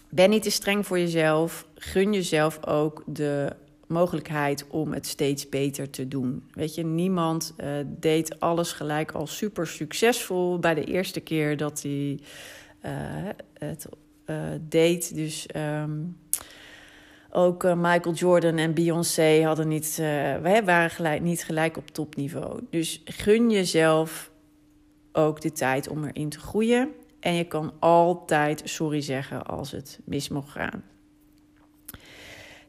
Ben 0.10 0.30
niet 0.30 0.44
te 0.44 0.50
streng 0.50 0.86
voor 0.86 1.00
jezelf. 1.00 1.68
Gun 1.76 2.13
jezelf 2.13 2.65
ook 2.65 3.04
de 3.06 3.56
mogelijkheid 3.88 4.65
om 4.68 4.94
het 4.94 5.08
steeds 5.08 5.50
beter 5.50 5.89
te 5.89 6.08
doen. 6.08 6.44
Weet 6.52 6.76
je, 6.76 6.86
niemand 6.86 7.54
uh, 7.58 7.68
deed 7.86 8.39
alles 8.39 8.72
gelijk 8.72 9.12
al 9.12 9.28
super 9.28 9.68
succesvol 9.68 10.60
bij 10.60 10.74
de 10.74 10.84
eerste 10.84 11.20
keer 11.20 11.58
dat 11.58 11.82
hij 11.82 12.20
uh, 12.86 12.91
het 13.54 13.86
uh, 14.26 14.38
deed. 14.62 15.15
Dus 15.15 15.48
um, 15.56 16.18
ook 17.36 17.63
uh, 17.63 17.74
Michael 17.76 18.15
Jordan 18.15 18.58
en 18.58 18.74
Beyoncé 18.74 19.43
hadden 19.43 19.67
niet, 19.67 19.98
uh, 20.02 20.62
waren 20.63 20.89
gelijk, 20.89 21.21
niet 21.21 21.43
gelijk 21.43 21.78
op 21.78 21.89
topniveau. 21.89 22.60
Dus 22.69 23.02
gun 23.06 23.50
jezelf 23.50 24.32
ook 25.12 25.41
de 25.41 25.52
tijd 25.52 25.88
om 25.88 26.04
erin 26.04 26.30
te 26.30 26.39
groeien. 26.39 26.91
En 27.19 27.34
je 27.34 27.43
kan 27.43 27.74
altijd 27.80 28.62
sorry 28.63 29.02
zeggen 29.02 29.45
als 29.45 29.71
het 29.71 30.00
mis 30.06 30.30
mocht 30.30 30.50
gaan. 30.50 30.84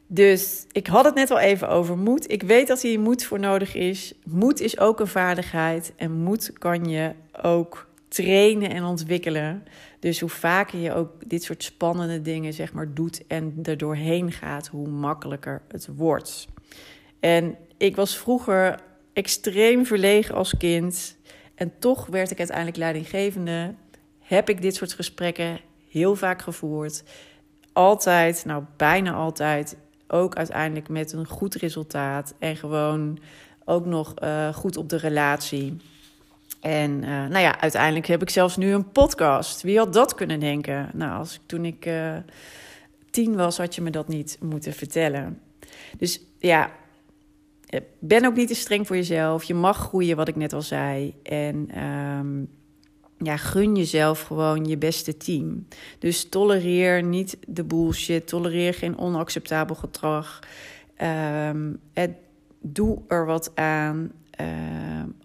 Dus 0.07 0.65
ik 0.71 0.87
had 0.87 1.05
het 1.05 1.15
net 1.15 1.31
al 1.31 1.39
even 1.39 1.69
over 1.69 1.97
moed. 1.97 2.31
Ik 2.31 2.43
weet 2.43 2.67
dat 2.67 2.81
hier 2.81 2.99
moed 2.99 3.25
voor 3.25 3.39
nodig 3.39 3.75
is. 3.75 4.13
Moed 4.23 4.59
is 4.59 4.79
ook 4.79 4.99
een 4.99 5.07
vaardigheid. 5.07 5.93
En 5.95 6.11
moed 6.11 6.53
kan 6.53 6.85
je 6.85 7.13
ook 7.41 7.86
trainen 8.07 8.69
en 8.69 8.83
ontwikkelen. 8.83 9.63
Dus 9.99 10.19
hoe 10.19 10.29
vaker 10.29 10.79
je 10.79 10.93
ook 10.93 11.29
dit 11.29 11.43
soort 11.43 11.63
spannende 11.63 12.21
dingen 12.21 12.53
zeg 12.53 12.73
maar 12.73 12.93
doet 12.93 13.27
en 13.27 13.59
er 13.63 13.77
doorheen 13.77 14.31
gaat, 14.31 14.67
hoe 14.67 14.87
makkelijker 14.87 15.61
het 15.67 15.87
wordt. 15.95 16.47
En 17.19 17.57
ik 17.77 17.95
was 17.95 18.17
vroeger 18.17 18.79
extreem 19.13 19.85
verlegen 19.85 20.35
als 20.35 20.57
kind 20.57 21.17
en 21.55 21.71
toch 21.79 22.05
werd 22.05 22.31
ik 22.31 22.37
uiteindelijk 22.37 22.77
leidinggevende. 22.77 23.73
Heb 24.19 24.49
ik 24.49 24.61
dit 24.61 24.75
soort 24.75 24.93
gesprekken 24.93 25.59
heel 25.89 26.15
vaak 26.15 26.41
gevoerd. 26.41 27.03
Altijd, 27.73 28.45
nou 28.45 28.63
bijna 28.75 29.13
altijd, 29.13 29.77
ook 30.07 30.35
uiteindelijk 30.35 30.89
met 30.89 31.11
een 31.11 31.27
goed 31.27 31.55
resultaat 31.55 32.33
en 32.39 32.55
gewoon 32.55 33.19
ook 33.65 33.85
nog 33.85 34.13
uh, 34.23 34.53
goed 34.53 34.77
op 34.77 34.89
de 34.89 34.97
relatie. 34.97 35.77
En 36.59 36.91
uh, 36.91 37.09
nou 37.09 37.39
ja, 37.39 37.59
uiteindelijk 37.59 38.07
heb 38.07 38.21
ik 38.21 38.29
zelfs 38.29 38.57
nu 38.57 38.71
een 38.71 38.91
podcast. 38.91 39.61
Wie 39.61 39.77
had 39.77 39.93
dat 39.93 40.15
kunnen 40.15 40.39
denken? 40.39 40.89
Nou, 40.93 41.17
als 41.19 41.35
ik, 41.35 41.41
toen 41.45 41.65
ik 41.65 41.85
uh, 41.85 42.15
tien 43.09 43.35
was, 43.35 43.57
had 43.57 43.75
je 43.75 43.81
me 43.81 43.89
dat 43.89 44.07
niet 44.07 44.37
moeten 44.41 44.73
vertellen. 44.73 45.41
Dus 45.97 46.21
ja, 46.39 46.71
eh, 47.65 47.81
ben 47.99 48.25
ook 48.25 48.35
niet 48.35 48.47
te 48.47 48.55
streng 48.55 48.87
voor 48.87 48.95
jezelf. 48.95 49.43
Je 49.43 49.53
mag 49.53 49.77
groeien, 49.77 50.15
wat 50.15 50.27
ik 50.27 50.35
net 50.35 50.53
al 50.53 50.61
zei. 50.61 51.13
En 51.23 51.83
um, 51.83 52.49
ja, 53.17 53.37
gun 53.37 53.75
jezelf 53.75 54.21
gewoon 54.21 54.65
je 54.65 54.77
beste 54.77 55.17
team. 55.17 55.67
Dus 55.99 56.29
tolereer 56.29 57.03
niet 57.03 57.37
de 57.47 57.63
bullshit. 57.63 58.27
Tolereer 58.27 58.73
geen 58.73 58.97
onacceptabel 58.97 59.75
gedrag. 59.75 60.39
Um, 61.51 61.79
doe 62.61 63.01
er 63.07 63.25
wat 63.25 63.51
aan. 63.55 64.11
Uh, 64.41 64.47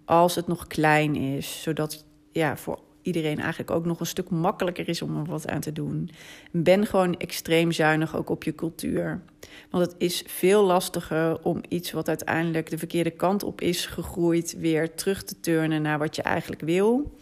als 0.05 0.35
het 0.35 0.47
nog 0.47 0.67
klein 0.67 1.17
is, 1.17 1.63
zodat 1.63 2.05
ja, 2.31 2.57
voor 2.57 2.79
iedereen 3.03 3.39
eigenlijk 3.39 3.71
ook 3.71 3.85
nog 3.85 4.01
een 4.01 4.07
stuk 4.07 4.31
makkelijker 4.31 4.89
is 4.89 5.03
om 5.03 5.17
er 5.17 5.25
wat 5.25 5.49
aan 5.49 5.61
te 5.61 5.73
doen. 5.73 6.11
Ben 6.51 6.87
gewoon 6.87 7.17
extreem 7.17 7.73
zuinig 7.73 8.17
ook 8.17 8.29
op 8.29 8.45
je 8.45 8.55
cultuur. 8.55 9.23
Want 9.71 9.87
het 9.87 9.95
is 9.99 10.25
veel 10.27 10.65
lastiger 10.65 11.43
om 11.43 11.61
iets 11.69 11.93
wat 11.93 12.09
uiteindelijk 12.09 12.71
de 12.71 12.79
verkeerde 12.79 13.11
kant 13.11 13.43
op 13.43 13.61
is 13.61 13.87
gegroeid, 13.87 14.57
weer 14.59 14.95
terug 14.95 15.23
te 15.23 15.41
turnen 15.41 15.83
naar 15.83 15.99
wat 15.99 16.17
je 16.17 16.23
eigenlijk 16.23 16.61
wil. 16.61 17.17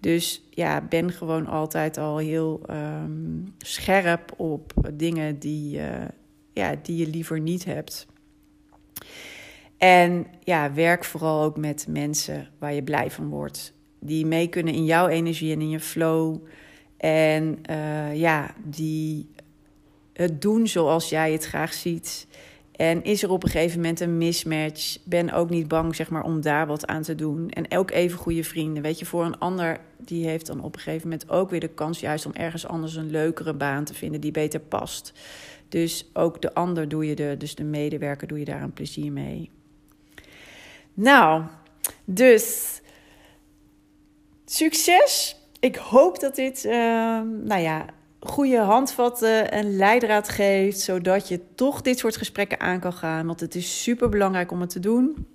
Dus 0.00 0.42
ja, 0.50 0.80
ben 0.88 1.12
gewoon 1.12 1.46
altijd 1.46 1.98
al 1.98 2.18
heel 2.18 2.60
um, 2.70 3.54
scherp 3.58 4.32
op 4.36 4.72
dingen 4.92 5.38
die, 5.38 5.76
uh, 5.76 6.04
ja, 6.52 6.74
die 6.82 6.96
je 6.96 7.06
liever 7.06 7.40
niet 7.40 7.64
hebt. 7.64 8.06
En 9.84 10.26
ja, 10.44 10.72
werk 10.72 11.04
vooral 11.04 11.42
ook 11.42 11.56
met 11.56 11.86
mensen 11.88 12.48
waar 12.58 12.74
je 12.74 12.82
blij 12.82 13.10
van 13.10 13.28
wordt. 13.28 13.72
Die 14.00 14.26
mee 14.26 14.48
kunnen 14.48 14.74
in 14.74 14.84
jouw 14.84 15.08
energie 15.08 15.52
en 15.52 15.60
in 15.60 15.68
je 15.68 15.80
flow. 15.80 16.36
En 16.96 17.58
uh, 17.70 18.16
ja, 18.16 18.54
die 18.64 19.30
het 20.12 20.42
doen 20.42 20.66
zoals 20.66 21.08
jij 21.08 21.32
het 21.32 21.44
graag 21.44 21.72
ziet. 21.72 22.26
En 22.76 23.02
is 23.02 23.22
er 23.22 23.30
op 23.30 23.42
een 23.42 23.50
gegeven 23.50 23.80
moment 23.80 24.00
een 24.00 24.18
mismatch? 24.18 24.98
Ben 25.04 25.32
ook 25.32 25.50
niet 25.50 25.68
bang, 25.68 25.94
zeg 25.94 26.10
maar, 26.10 26.24
om 26.24 26.40
daar 26.40 26.66
wat 26.66 26.86
aan 26.86 27.02
te 27.02 27.14
doen. 27.14 27.50
En 27.50 27.76
ook 27.76 27.90
even 27.90 28.18
goede 28.18 28.44
vrienden. 28.44 28.82
Weet 28.82 28.98
je, 28.98 29.06
voor 29.06 29.24
een 29.24 29.38
ander, 29.38 29.80
die 29.98 30.26
heeft 30.26 30.46
dan 30.46 30.60
op 30.60 30.74
een 30.74 30.80
gegeven 30.80 31.08
moment 31.08 31.30
ook 31.30 31.50
weer 31.50 31.60
de 31.60 31.68
kans, 31.68 32.00
juist 32.00 32.26
om 32.26 32.32
ergens 32.32 32.66
anders 32.66 32.96
een 32.96 33.10
leukere 33.10 33.54
baan 33.54 33.84
te 33.84 33.94
vinden 33.94 34.20
die 34.20 34.30
beter 34.30 34.60
past. 34.60 35.12
Dus 35.68 36.10
ook 36.12 36.42
de 36.42 36.54
ander 36.54 36.88
doe 36.88 37.06
je 37.06 37.14
de, 37.14 37.34
dus 37.38 37.54
de 37.54 37.64
medewerker 37.64 38.28
doe 38.28 38.38
je 38.38 38.44
daar 38.44 38.62
een 38.62 38.72
plezier 38.72 39.12
mee. 39.12 39.50
Nou, 40.94 41.42
dus 42.04 42.80
succes. 44.44 45.36
Ik 45.60 45.76
hoop 45.76 46.20
dat 46.20 46.34
dit, 46.34 46.64
uh, 46.64 46.72
nou 47.22 47.60
ja, 47.60 47.86
goede 48.20 48.58
handvatten 48.58 49.50
en 49.50 49.76
leidraad 49.76 50.28
geeft, 50.28 50.80
zodat 50.80 51.28
je 51.28 51.40
toch 51.54 51.80
dit 51.82 51.98
soort 51.98 52.16
gesprekken 52.16 52.60
aan 52.60 52.80
kan 52.80 52.92
gaan. 52.92 53.26
Want 53.26 53.40
het 53.40 53.54
is 53.54 53.82
super 53.82 54.08
belangrijk 54.08 54.50
om 54.50 54.60
het 54.60 54.70
te 54.70 54.80
doen. 54.80 55.26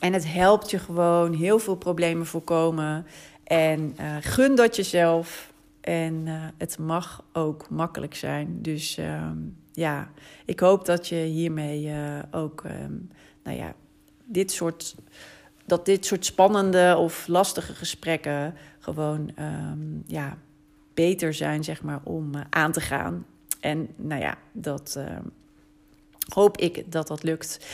En 0.00 0.12
het 0.12 0.32
helpt 0.32 0.70
je 0.70 0.78
gewoon 0.78 1.32
heel 1.32 1.58
veel 1.58 1.76
problemen 1.76 2.26
voorkomen. 2.26 3.06
En 3.44 3.96
uh, 4.00 4.16
gun 4.20 4.54
dat 4.54 4.76
jezelf. 4.76 5.52
En 5.80 6.26
uh, 6.26 6.42
het 6.58 6.78
mag 6.78 7.24
ook 7.32 7.70
makkelijk 7.70 8.14
zijn. 8.14 8.58
Dus 8.62 8.98
ehm, 8.98 9.36
ja, 9.72 10.10
ik 10.44 10.60
hoop 10.60 10.84
dat 10.84 11.08
je 11.08 11.16
hiermee 11.16 11.86
uh, 11.86 12.18
ook, 12.30 12.64
um, 12.64 13.10
nou 13.42 13.56
ja, 13.56 13.74
dit 14.24 14.52
soort, 14.52 14.94
dat 15.66 15.84
dit 15.84 16.06
soort 16.06 16.24
spannende 16.24 16.96
of 16.98 17.26
lastige 17.26 17.74
gesprekken 17.74 18.54
gewoon 18.78 19.30
um, 19.38 20.02
ja, 20.06 20.38
beter 20.94 21.34
zijn, 21.34 21.64
zeg 21.64 21.82
maar, 21.82 22.00
om 22.04 22.34
uh, 22.34 22.40
aan 22.50 22.72
te 22.72 22.80
gaan. 22.80 23.26
En 23.60 23.88
nou 23.96 24.20
ja, 24.20 24.38
dat 24.52 24.94
uh, 24.98 25.18
hoop 26.28 26.58
ik 26.58 26.92
dat 26.92 27.06
dat 27.06 27.22
lukt. 27.22 27.66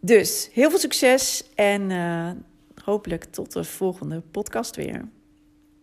Dus 0.00 0.48
heel 0.52 0.70
veel 0.70 0.78
succes 0.78 1.44
en 1.54 1.90
uh, 1.90 2.30
hopelijk 2.84 3.24
tot 3.24 3.52
de 3.52 3.64
volgende 3.64 4.22
podcast 4.30 4.76
weer. 4.76 5.08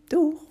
Doeg! 0.07 0.50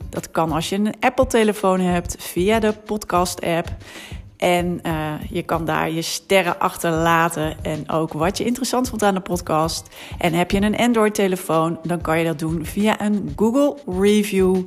Dat 0.11 0.31
kan 0.31 0.51
als 0.51 0.69
je 0.69 0.75
een 0.75 0.93
Apple-telefoon 0.99 1.79
hebt 1.79 2.15
via 2.19 2.59
de 2.59 2.73
podcast-app. 2.85 3.67
En 4.37 4.79
uh, 4.85 5.13
je 5.29 5.43
kan 5.43 5.65
daar 5.65 5.91
je 5.91 6.01
sterren 6.01 6.59
achterlaten 6.59 7.63
en 7.63 7.89
ook 7.89 8.13
wat 8.13 8.37
je 8.37 8.43
interessant 8.43 8.89
vond 8.89 9.03
aan 9.03 9.13
de 9.13 9.19
podcast. 9.19 9.95
En 10.17 10.33
heb 10.33 10.51
je 10.51 10.61
een 10.61 10.77
Android-telefoon, 10.77 11.79
dan 11.83 12.01
kan 12.01 12.19
je 12.19 12.25
dat 12.25 12.39
doen 12.39 12.65
via 12.65 13.01
een 13.01 13.33
Google 13.35 13.77
Review. 13.99 14.57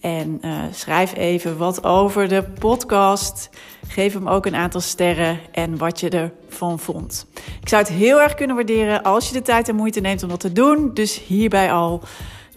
En 0.00 0.38
uh, 0.44 0.52
schrijf 0.72 1.16
even 1.16 1.56
wat 1.56 1.84
over 1.84 2.28
de 2.28 2.42
podcast. 2.58 3.50
Geef 3.88 4.12
hem 4.12 4.28
ook 4.28 4.46
een 4.46 4.54
aantal 4.54 4.80
sterren 4.80 5.38
en 5.52 5.78
wat 5.78 6.00
je 6.00 6.08
ervan 6.08 6.78
vond. 6.78 7.26
Ik 7.60 7.68
zou 7.68 7.82
het 7.82 7.92
heel 7.92 8.20
erg 8.20 8.34
kunnen 8.34 8.56
waarderen 8.56 9.02
als 9.02 9.28
je 9.28 9.32
de 9.32 9.42
tijd 9.42 9.68
en 9.68 9.74
moeite 9.74 10.00
neemt 10.00 10.22
om 10.22 10.28
dat 10.28 10.40
te 10.40 10.52
doen. 10.52 10.90
Dus 10.94 11.20
hierbij 11.26 11.72
al. 11.72 12.02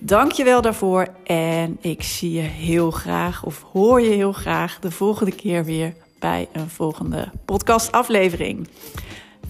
Dank 0.03 0.31
je 0.31 0.43
wel 0.43 0.61
daarvoor. 0.61 1.07
En 1.23 1.77
ik 1.81 2.03
zie 2.03 2.31
je 2.31 2.41
heel 2.41 2.91
graag, 2.91 3.43
of 3.43 3.61
hoor 3.71 4.01
je 4.01 4.09
heel 4.09 4.31
graag, 4.31 4.79
de 4.79 4.91
volgende 4.91 5.31
keer 5.31 5.65
weer 5.65 5.93
bij 6.19 6.47
een 6.51 6.69
volgende 6.69 7.31
podcastaflevering. 7.45 8.67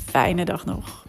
Fijne 0.05 0.45
dag 0.45 0.65
nog. 0.65 1.00